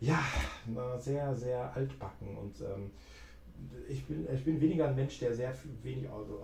[0.00, 0.22] ja,
[0.98, 2.36] sehr, sehr altbacken.
[2.36, 2.90] Und ähm,
[3.88, 6.40] ich bin, ich bin weniger ein Mensch, der sehr wenig, also,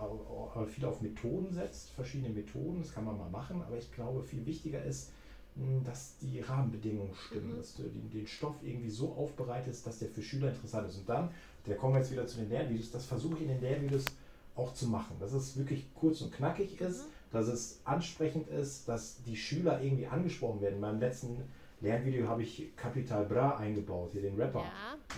[0.66, 4.44] viel auf Methoden setzt, verschiedene Methoden, das kann man mal machen, aber ich glaube, viel
[4.46, 5.10] wichtiger ist,
[5.56, 7.56] hm, dass die Rahmenbedingungen stimmen, mhm.
[7.56, 10.98] dass du den, den Stoff irgendwie so aufbereitest, dass der für Schüler interessant ist.
[10.98, 11.30] Und dann,
[11.66, 14.04] der kommen wir jetzt wieder zu den Lernvideos, das versuche ich in den Lernvideos
[14.56, 17.32] auch zu machen, dass es wirklich kurz und knackig ist, mhm.
[17.32, 20.80] dass es ansprechend ist, dass die Schüler irgendwie angesprochen werden.
[20.80, 21.36] Meinem letzten
[21.80, 24.64] Lernvideo habe ich Capital Bra eingebaut, hier den Rapper.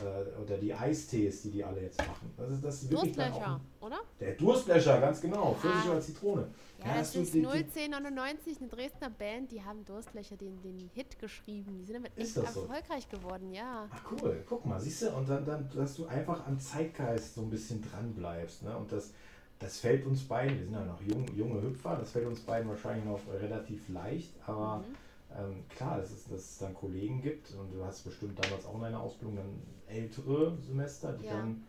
[0.00, 0.06] Ja.
[0.06, 2.32] Äh, oder die Eistees, die die alle jetzt machen.
[2.36, 4.00] Das ist, das ist wirklich Durstlöcher, oder?
[4.20, 5.54] Der Durstlöcher, ganz genau.
[5.54, 6.48] Pfirsich oder Zitrone.
[6.78, 11.18] Ja, ja das, das ist 01099, eine Dresdner Band, die haben Durstlöcher den, den Hit
[11.18, 11.78] geschrieben.
[11.78, 13.16] Die sind damit echt erfolgreich so?
[13.16, 13.88] geworden, ja.
[13.90, 17.42] Ach cool, guck mal, siehst du, und dann, dann, dass du einfach am Zeitgeist so
[17.42, 18.62] ein bisschen dran bleibst.
[18.62, 18.76] Ne?
[18.76, 19.12] Und das,
[19.58, 22.68] das fällt uns beiden, wir sind ja noch jung, junge Hüpfer, das fällt uns beiden
[22.68, 25.01] wahrscheinlich noch relativ leicht, aber mhm
[25.39, 28.74] ähm, klar, dass es, dass es dann Kollegen gibt und du hast bestimmt damals auch
[28.74, 31.33] in deiner Ausbildung dann ältere Semester, die ja.
[31.35, 31.64] dann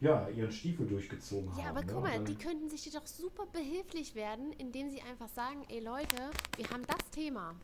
[0.00, 1.64] ja, ihren Stiefel durchgezogen ja, haben.
[1.64, 1.92] Ja, aber ne?
[1.92, 5.80] guck mal, die könnten sich dir doch super behilflich werden, indem sie einfach sagen, ey
[5.80, 6.16] Leute,
[6.56, 7.54] wir haben das Thema.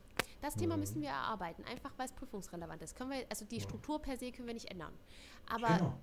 [0.43, 0.80] Das Thema mhm.
[0.80, 2.95] müssen wir erarbeiten, einfach weil es prüfungsrelevant ist.
[2.95, 4.93] Können wir, also die Struktur per se können wir nicht ändern.
[5.49, 5.95] Aber genau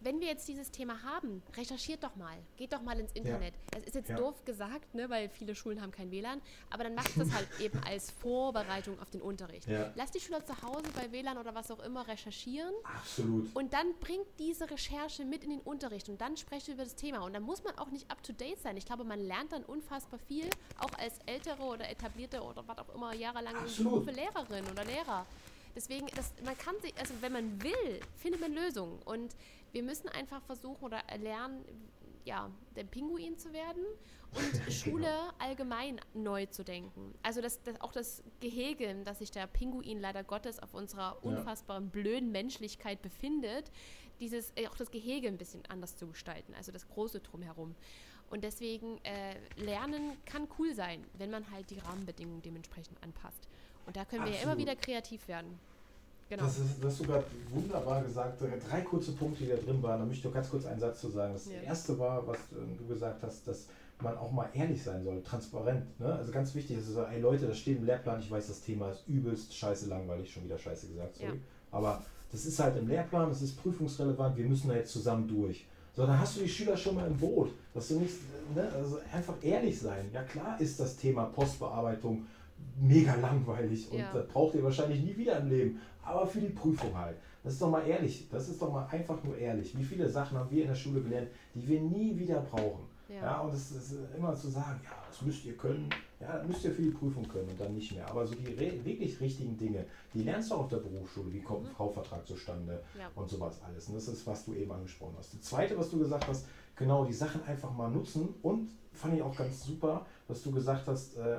[0.00, 3.54] wenn wir jetzt dieses Thema haben, recherchiert doch mal, geht doch mal ins Internet.
[3.54, 3.60] Ja.
[3.72, 4.16] Das ist jetzt ja.
[4.16, 6.40] doof gesagt, ne, weil viele Schulen haben kein WLAN,
[6.70, 9.66] aber dann macht das halt eben als Vorbereitung auf den Unterricht.
[9.66, 9.92] Ja.
[9.96, 12.72] Lass die Schüler zu Hause bei WLAN oder was auch immer recherchieren.
[12.84, 13.54] Absolut.
[13.54, 16.94] Und dann bringt diese Recherche mit in den Unterricht und dann sprecht ihr über das
[16.94, 17.20] Thema.
[17.24, 18.76] Und dann muss man auch nicht up to date sein.
[18.76, 22.94] Ich glaube, man lernt dann unfassbar viel, auch als ältere oder etablierte oder was auch
[22.94, 25.26] immer jahrelange Berufe Lehrerin oder Lehrer.
[25.78, 29.00] Deswegen, das, man kann sich, also wenn man will, findet man Lösungen.
[29.04, 29.36] Und
[29.70, 31.64] wir müssen einfach versuchen oder lernen,
[32.24, 33.84] ja, der Pinguin zu werden
[34.32, 34.70] und Genau.
[34.72, 35.08] Schule
[35.38, 37.14] allgemein neu zu denken.
[37.22, 41.12] Also das, das, auch das Gehege, in das sich der Pinguin leider Gottes auf unserer
[41.12, 41.16] Ja.
[41.22, 43.70] unfassbaren blöden Menschlichkeit befindet,
[44.18, 47.76] dieses, äh, auch das Gehege ein bisschen anders zu gestalten, also das Große drumherum.
[48.30, 53.48] Und deswegen, äh, Lernen kann cool sein, wenn man halt die Rahmenbedingungen dementsprechend anpasst.
[53.88, 54.58] Und da können wir ja immer Absolut.
[54.68, 55.58] wieder kreativ werden.
[56.28, 56.42] Genau.
[56.42, 58.42] Das, ist, das hast du gerade wunderbar gesagt.
[58.42, 60.00] Äh, Drei kurze Punkte, die da drin waren.
[60.00, 61.32] Da möchte ich doch ganz kurz einen Satz zu sagen.
[61.32, 61.62] Das Ja.
[61.62, 63.66] erste war, was äh, du gesagt hast, dass
[64.02, 65.98] man auch mal ehrlich sein soll, transparent.
[65.98, 66.14] Ne?
[66.14, 68.90] Also ganz wichtig ist, so, ey Leute, das steht im Lehrplan, ich weiß, das Thema
[68.90, 71.30] ist übelst scheiße langweilig, schon wieder scheiße gesagt, sorry.
[71.30, 71.38] Ja.
[71.72, 75.66] Aber das ist halt im Lehrplan, das ist prüfungsrelevant, wir müssen da jetzt zusammen durch.
[75.96, 77.50] So, dann hast du die Schüler schon mal im Boot.
[77.74, 78.14] Dass du nicht,
[78.54, 80.10] ne, also einfach ehrlich sein.
[80.12, 82.24] Ja klar ist das Thema Postbearbeitung
[82.80, 84.12] mega langweilig und Ja.
[84.12, 85.80] das braucht ihr wahrscheinlich nie wieder im Leben.
[86.02, 87.16] Aber für die Prüfung halt.
[87.44, 88.28] Das ist doch mal ehrlich.
[88.30, 89.76] Das ist doch mal einfach nur ehrlich.
[89.76, 92.84] Wie viele Sachen haben wir in der Schule gelernt, die wir nie wieder brauchen?
[93.08, 93.22] Ja.
[93.22, 95.88] Ja, und es ist immer zu sagen, ja, das müsst ihr können,
[96.20, 98.06] ja, das müsst ihr für die Prüfung können und dann nicht mehr.
[98.08, 101.66] Aber so die wirklich richtigen Dinge, die lernst du auch auf der Berufsschule, wie kommt
[101.68, 103.10] ein Kaufvertrag zustande Ja.
[103.14, 103.88] und sowas alles.
[103.88, 105.32] Und das ist, was du eben angesprochen hast.
[105.34, 108.68] Das Zweite, was du gesagt hast, genau, die Sachen einfach mal nutzen und
[108.98, 111.38] fand ich auch ganz super, was du gesagt hast, äh,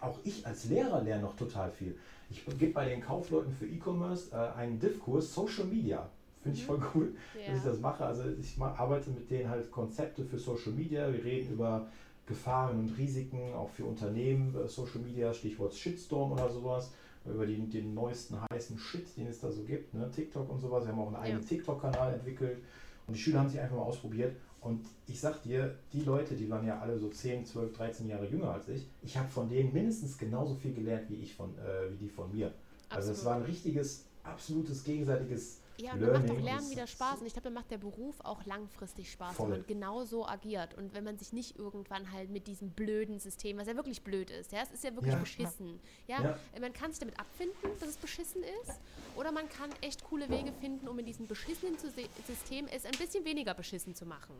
[0.00, 1.96] auch ich als Lehrer lerne noch total viel.
[2.30, 6.08] Ich gebe bei den Kaufleuten für E-Commerce äh, einen Div-Kurs Social Media.
[6.42, 7.70] Finde ich voll cool dass ich Ja.
[7.70, 8.04] das mache.
[8.04, 11.12] Also ich arbeite mit denen halt Konzepte für Social Media.
[11.12, 11.86] Wir reden über
[12.26, 16.92] Gefahren und Risiken, auch für Unternehmen, äh, Social Media, Stichwort Shitstorm oder sowas,
[17.24, 20.10] über den, den neuesten heißen Shit, den es da so gibt, ne?
[20.14, 20.84] TikTok und sowas.
[20.84, 22.58] Wir haben auch einen eigenen TikTok-Kanal entwickelt
[23.06, 24.36] und die Schüler haben sich einfach mal ausprobiert.
[24.60, 28.26] Und ich sag dir, die Leute, die waren ja alle so 10, 12, 13 Jahre
[28.26, 31.90] jünger als ich, ich habe von denen mindestens genauso viel gelernt wie ich von, äh,
[31.90, 32.52] wie die von mir.
[32.88, 33.24] Also es Absolut.
[33.24, 36.44] war ein richtiges, absolutes, gegenseitiges Ja, und dann macht doch Learning.
[36.44, 37.20] Lernen wieder Spaß.
[37.20, 39.50] Und ich glaube, dann macht der Beruf auch langfristig Spaß, Voll.
[39.50, 40.74] wenn man genau so agiert.
[40.74, 44.30] Und wenn man sich nicht irgendwann halt mit diesem blöden System, was ja wirklich blöd
[44.30, 45.20] ist, ja, es ist ja wirklich Ja.
[45.20, 45.78] beschissen.
[46.08, 46.22] Ja?
[46.22, 46.38] Ja.
[46.60, 48.80] Man kann sich damit abfinden, dass es beschissen ist.
[49.16, 53.24] Oder man kann echt coole Wege finden, um in diesem beschissenen System es ein bisschen
[53.24, 54.34] weniger beschissen zu machen.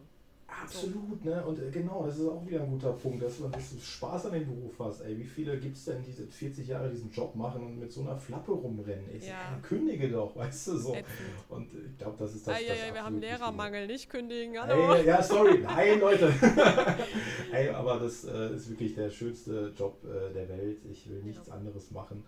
[0.51, 1.45] Absolut, ne?
[1.45, 4.33] Und äh, genau, das ist auch wieder ein guter Punkt, dass man das Spaß an
[4.33, 5.03] dem Beruf hast.
[5.03, 7.93] Ey, wie viele gibt es denn, die seit 40 Jahre diesen Job machen und mit
[7.93, 9.05] so einer Flappe rumrennen?
[9.15, 9.59] Ich Ja.
[9.63, 10.95] kündige doch, weißt du so.
[10.95, 11.07] Ätzend.
[11.51, 12.55] Und ich glaube, das ist das.
[12.67, 13.87] das absolut Wichtige.
[13.87, 14.55] nicht kündigen.
[14.55, 16.33] Ey, ja, sorry, nein, Leute.
[17.53, 20.79] Ey, aber das äh, ist wirklich der schönste Job äh, der Welt.
[20.91, 21.55] Ich will nichts Ja.
[21.55, 22.25] anderes machen.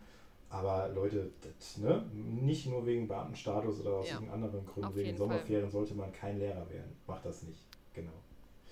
[0.50, 2.04] Aber Leute, das, ne?
[2.12, 4.14] nicht nur wegen Beamtenstatus oder aus Ja.
[4.14, 5.28] irgendeinem anderen Grund, Auf wegen jeden Fall.
[5.28, 6.96] Sommerferien sollte man kein Lehrer werden.
[7.06, 7.60] Macht das nicht.
[7.94, 8.12] Genau.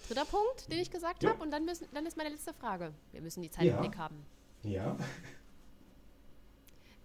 [0.07, 1.31] Dritter Punkt, den ich gesagt Ja.
[1.31, 1.43] habe.
[1.43, 2.93] Und dann, müssen, dann ist meine letzte Frage.
[3.13, 3.75] Wir müssen die Zeit Ja.
[3.77, 4.17] im Blick haben.
[4.63, 4.97] Ja.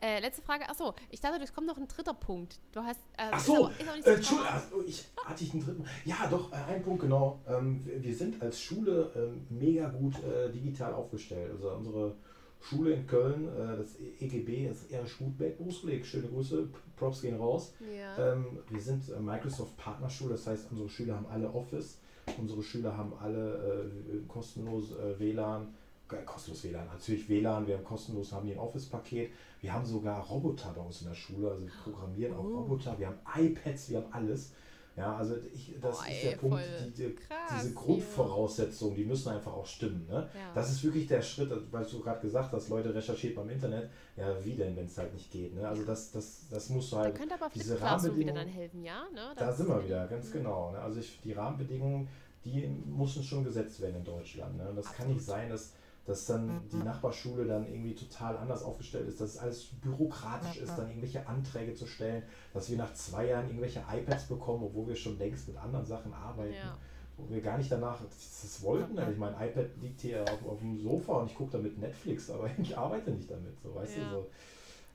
[0.02, 0.68] Äh, letzte Frage.
[0.70, 2.60] Achso, ich dachte, es kommt noch ein dritter Punkt.
[2.74, 3.00] Du hast.
[3.18, 5.54] Äh, Ach ist so, aber- ist auch nicht äh, so ach, oh, ich hatte ich
[5.54, 5.86] einen dritten.
[6.04, 7.40] Ja, doch, äh, ein Punkt genau.
[7.48, 11.52] Ähm, wir, wir sind als Schule ähm, mega gut äh, digital aufgestellt.
[11.52, 12.16] Also unsere
[12.60, 17.74] Schule in Köln, äh, das EGB, das Erich Gutberg Berufskolleg, schöne Grüße, Props gehen raus.
[17.98, 18.34] Ja.
[18.34, 21.98] Ähm, wir sind äh, Microsoft Partnerschule, das heißt, unsere Schüler haben alle Office,
[22.38, 25.68] unsere Schüler haben alle äh, kostenlos äh, WLAN,
[26.12, 30.24] äh, kostenlos WLAN, natürlich WLAN, wir haben kostenlos, haben die ein Office-Paket, wir haben sogar
[30.26, 32.60] Roboter bei uns in der Schule, also wir programmieren auch Oh.
[32.60, 34.54] Roboter, wir haben iPads, wir haben alles.
[34.96, 37.74] Ja, also ich, das Boah, ist ey, der Punkt, voll die, die, krass diese.
[37.74, 40.06] Grundvoraussetzungen, die müssen einfach auch stimmen.
[40.08, 40.30] Ne?
[40.36, 40.54] Ja.
[40.54, 43.90] Das ist wirklich der Schritt, weil du gerade gesagt hast, Leute recherchiert beim Internet.
[44.16, 45.56] Ja, wie denn, wenn es halt nicht geht?
[45.56, 45.68] Ne?
[45.68, 48.54] Also das, das, das musst du Da halt könnte aber diese Classroom wieder dann Rahmenbedingungen-
[48.54, 49.04] helfen, ja?
[49.14, 49.34] Ne?
[49.36, 50.34] da sind wir wieder, ganz Mhm.
[50.34, 50.72] genau.
[50.72, 50.80] Ne?
[50.80, 52.08] Also ich, die Rahmenbedingungen,
[52.46, 54.58] die müssen schon gesetzt werden in Deutschland.
[54.58, 54.70] Ne?
[54.70, 55.16] Und das kann Absolut.
[55.16, 55.74] nicht sein, dass,
[56.06, 60.78] dass dann die Nachbarschule dann irgendwie total anders aufgestellt ist, dass es alles bürokratisch ist,
[60.78, 62.24] dann irgendwelche Anträge zu stellen,
[62.54, 66.14] dass wir nach zwei Jahren irgendwelche iPads bekommen, obwohl wir schon längst mit anderen Sachen
[66.14, 66.54] arbeiten.
[66.54, 66.78] Ja.
[67.16, 68.98] Wo wir gar nicht danach das, wollten.
[68.98, 72.30] Also ich mein iPad liegt hier auf, auf dem Sofa und ich gucke damit Netflix,
[72.30, 73.56] aber ich arbeite nicht damit.
[73.62, 74.04] So, weißt Ja.
[74.04, 74.30] du, so.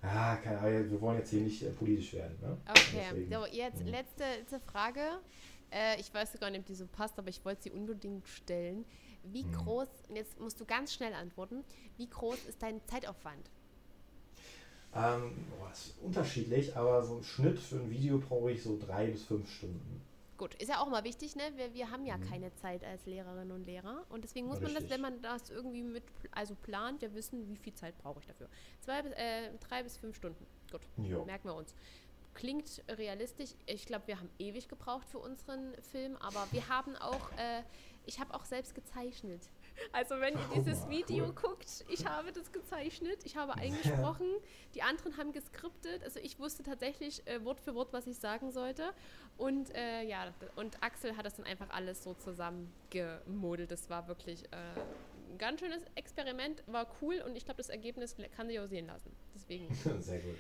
[0.03, 2.37] Ah, keine Ahnung, wir wollen jetzt hier nicht äh, politisch werden.
[2.41, 2.57] Ne?
[2.69, 3.89] Okay, so jetzt Mhm.
[3.89, 5.01] letzte, letzte Frage.
[5.71, 8.85] Äh, ich weiß gar nicht, ob die so passt, aber ich wollte sie unbedingt stellen.
[9.33, 9.53] Wie Mhm.
[9.53, 11.65] groß, und jetzt musst du ganz schnell antworten,
[11.97, 13.51] wie groß ist dein Zeitaufwand?
[14.95, 19.09] Ähm, boah, ist unterschiedlich, aber so ein Schnitt für ein Video brauche ich so drei
[19.09, 20.03] bis fünf Stunden.
[20.39, 21.43] Gut, ist ja auch mal wichtig, ne?
[21.57, 22.23] Wir, wir haben ja Mhm.
[22.31, 24.05] keine Zeit als Lehrerinnen und Lehrer.
[24.09, 24.91] Und deswegen muss man das, Richtig.
[24.93, 28.49] wenn man das irgendwie mit, also plant, ja wissen, wie viel Zeit brauche ich dafür.
[28.81, 30.47] Zwei bis, äh, drei bis fünf Stunden.
[30.71, 31.25] Gut, Jo.
[31.25, 31.75] merken wir uns.
[32.35, 33.51] Klingt realistisch.
[33.67, 37.63] Ich glaube, wir haben ewig gebraucht für unseren Film, aber wir haben auch, äh,
[38.09, 39.43] ich habe auch selbst gezeichnet.
[39.93, 41.35] Also wenn ihr dieses oh, Video cool.
[41.35, 44.27] guckt, ich habe das gezeichnet, ich habe eingesprochen,
[44.75, 46.03] die anderen haben geskriptet.
[46.03, 48.93] Also ich wusste tatsächlich äh, Wort für Wort, was ich sagen sollte.
[49.37, 53.71] Und äh, ja, und Axel hat das dann einfach alles so zusammengemodelt.
[53.71, 54.57] Das war wirklich äh,
[55.31, 58.87] ein ganz schönes Experiment, war cool und ich glaube, das Ergebnis kann sich auch sehen
[58.87, 59.15] lassen.
[59.35, 59.73] Deswegen.
[60.01, 60.35] Sehr gut.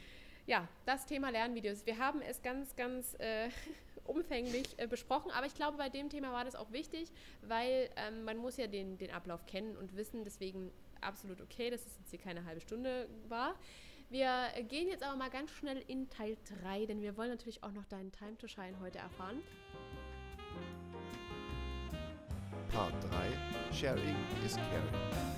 [0.46, 1.84] Ja, das Thema Lernvideos.
[1.84, 3.50] Wir haben es ganz, ganz äh,
[4.08, 7.10] umfänglich äh, besprochen, aber ich glaube, bei dem Thema war das auch wichtig,
[7.42, 11.86] weil ähm, man muss ja den, den Ablauf kennen und wissen, deswegen absolut okay, dass
[11.86, 13.54] es jetzt hier keine halbe Stunde war.
[14.10, 17.72] Wir gehen jetzt aber mal ganz schnell in Teil 3, denn wir wollen natürlich auch
[17.72, 19.42] noch deinen Time to Shine heute erfahren.
[22.72, 22.94] Part
[23.70, 25.28] 3 Sharing is Caring.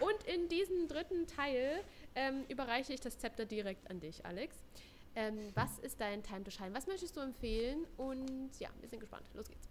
[0.00, 1.84] Und in diesem dritten Teil
[2.16, 4.56] ähm, überreiche ich das Zepter direkt an dich, Alex.
[5.14, 6.74] Ähm, was ist dein Time to Shine?
[6.74, 7.86] Was möchtest du empfehlen?
[7.96, 9.24] Und ja, wir sind gespannt.
[9.34, 9.68] Los geht's.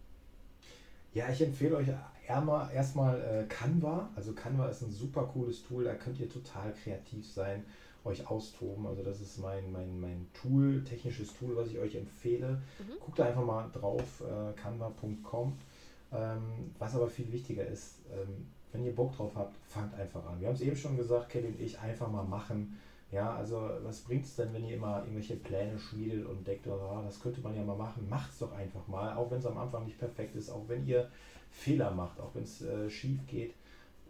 [1.14, 1.88] Ja, ich empfehle euch
[2.28, 4.10] erstmal äh, Canva.
[4.16, 7.64] Also Canva ist ein super cooles Tool, da könnt ihr total kreativ sein,
[8.04, 8.86] euch austoben.
[8.86, 12.62] Also das ist mein, mein, mein Tool, technisches Tool, was ich euch empfehle.
[12.80, 13.00] Mhm.
[13.00, 15.58] Guckt einfach mal drauf, äh, canva.com.
[16.12, 20.40] Ähm, was aber viel wichtiger ist, ähm, wenn ihr Bock drauf habt, fangt einfach an.
[20.40, 22.78] Wir haben es eben schon gesagt, Kelly und ich, einfach mal machen.
[23.12, 27.02] Ja, also was bringt es denn, wenn ihr immer irgendwelche Pläne schmiedet und denkt, oh,
[27.06, 28.08] das könnte man ja mal machen.
[28.10, 30.86] Macht es doch einfach mal, auch wenn es am Anfang nicht perfekt ist, auch wenn
[30.86, 31.10] ihr
[31.52, 33.54] Fehler macht, auch wenn es äh, schief geht.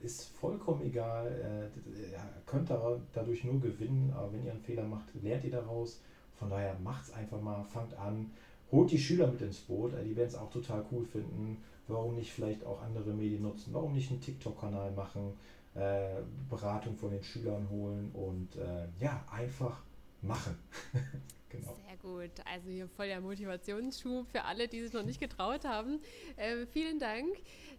[0.01, 5.05] Ist vollkommen egal, äh, könnt da, dadurch nur gewinnen, aber wenn ihr einen Fehler macht,
[5.21, 6.01] lernt ihr daraus.
[6.37, 8.31] Von daher macht es einfach mal, fangt an,
[8.71, 11.57] holt die Schüler mit ins Boot, äh, die werden es auch total cool finden.
[11.87, 13.73] Warum nicht vielleicht auch andere Medien nutzen?
[13.73, 15.33] Warum nicht einen TikTok-Kanal machen?
[15.75, 19.81] Äh, Beratung von den Schülern holen und äh, ja, einfach
[20.21, 20.57] machen.
[21.55, 21.75] genau.
[21.87, 22.31] Sehr gut.
[22.45, 26.01] Also hier voll der Motivationsschub für alle, die sich noch nicht getraut haben.
[26.37, 27.35] Äh, vielen Dank.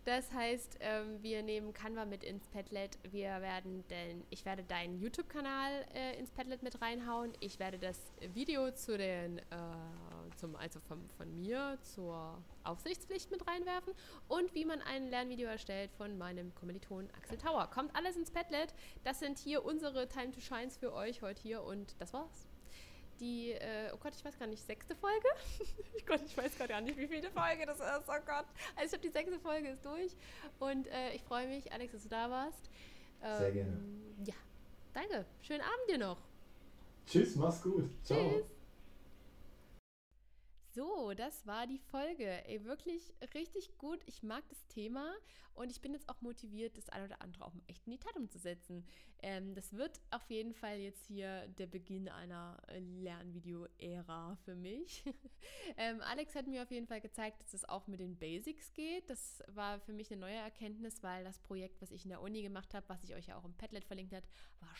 [0.06, 2.96] Das heißt, ähm, wir nehmen Canva mit ins Padlet.
[3.10, 7.32] Wir werden denn, ich werde deinen YouTube-Kanal äh, ins Padlet mit reinhauen.
[7.40, 7.98] Ich werde das
[8.32, 9.42] Video zu den, äh,
[10.36, 13.94] zum, also vom, von mir zur Aufsichtspflicht mit reinwerfen
[14.28, 17.68] und wie man ein Lernvideo erstellt von meinem Kommiliton Axel Tauer.
[17.74, 18.74] Kommt alles ins Padlet.
[19.02, 22.46] Das sind hier unsere Time to Shines für euch heute hier und das war's
[23.20, 25.28] die, äh, oh Gott, ich weiß gar nicht, sechste Folge?
[25.96, 28.46] ich Gott, ich weiß gar nicht, wie viele Folge das ist, oh Gott.
[28.76, 30.16] Also ich habe die sechste Folge ist durch
[30.58, 32.70] und äh, ich freue mich, Alex, dass du da warst.
[33.22, 33.80] Ähm, Sehr gerne.
[34.24, 34.34] Ja,
[34.92, 35.24] danke.
[35.42, 36.18] Schönen Abend dir noch.
[37.06, 37.88] Tschüss, mach's gut.
[38.04, 38.18] Ciao.
[38.18, 38.55] Tschüss.
[40.76, 42.46] So, das war die Folge.
[42.46, 43.98] Ey, wirklich richtig gut.
[44.04, 45.10] Ich mag das Thema
[45.54, 48.14] und ich bin jetzt auch motiviert, das eine oder andere auch echt in die Tat
[48.14, 48.84] umzusetzen.
[49.22, 52.60] Ähm, das wird auf jeden Fall jetzt hier der Beginn einer
[53.00, 55.02] Lernvideo-Ära für mich.
[55.78, 59.08] ähm, Alex hat mir auf jeden Fall gezeigt, dass es auch mit den Basics geht.
[59.08, 62.42] Das war für mich eine neue Erkenntnis, weil das Projekt, was ich in der Uni
[62.42, 64.24] gemacht habe, was ich euch ja auch im Padlet verlinkt hat,
[64.60, 64.74] war,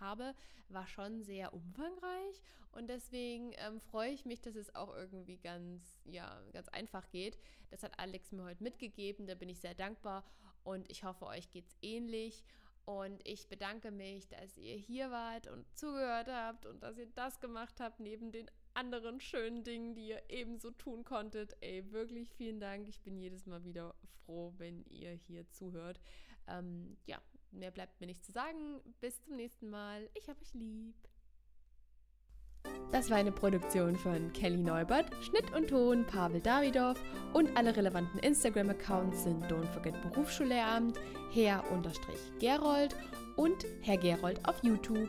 [0.00, 0.34] habe,
[0.70, 2.40] war schon sehr umfangreich
[2.74, 7.08] und deswegen ähm, freue ich mich, dass es auch irgendwie irgendwie ganz, ja, ganz einfach
[7.10, 7.38] geht.
[7.70, 10.24] Das hat Alex mir heute mitgegeben, da bin ich sehr dankbar
[10.62, 12.44] und ich hoffe, euch geht es ähnlich.
[12.86, 17.40] Und ich bedanke mich, dass ihr hier wart und zugehört habt und dass ihr das
[17.40, 21.56] gemacht habt, neben den anderen schönen Dingen, die ihr ebenso tun konntet.
[21.62, 22.86] Ey, wirklich vielen Dank.
[22.88, 25.98] Ich bin jedes Mal wieder froh, wenn ihr hier zuhört.
[26.46, 27.22] Ähm, ja,
[27.52, 28.82] mehr bleibt mir nicht zu sagen.
[29.00, 30.10] Bis zum nächsten Mal.
[30.12, 30.96] Ich hab euch lieb.
[32.94, 36.94] Das war eine Produktion von Kelly Neubert, Schnitt und Ton Pavel Davidow
[37.32, 41.00] und alle relevanten Instagram-Accounts sind Don't Forget Berufsschullehramt,
[41.32, 42.94] Herr-Gerold
[43.34, 45.08] und Herr Gerold auf YouTube.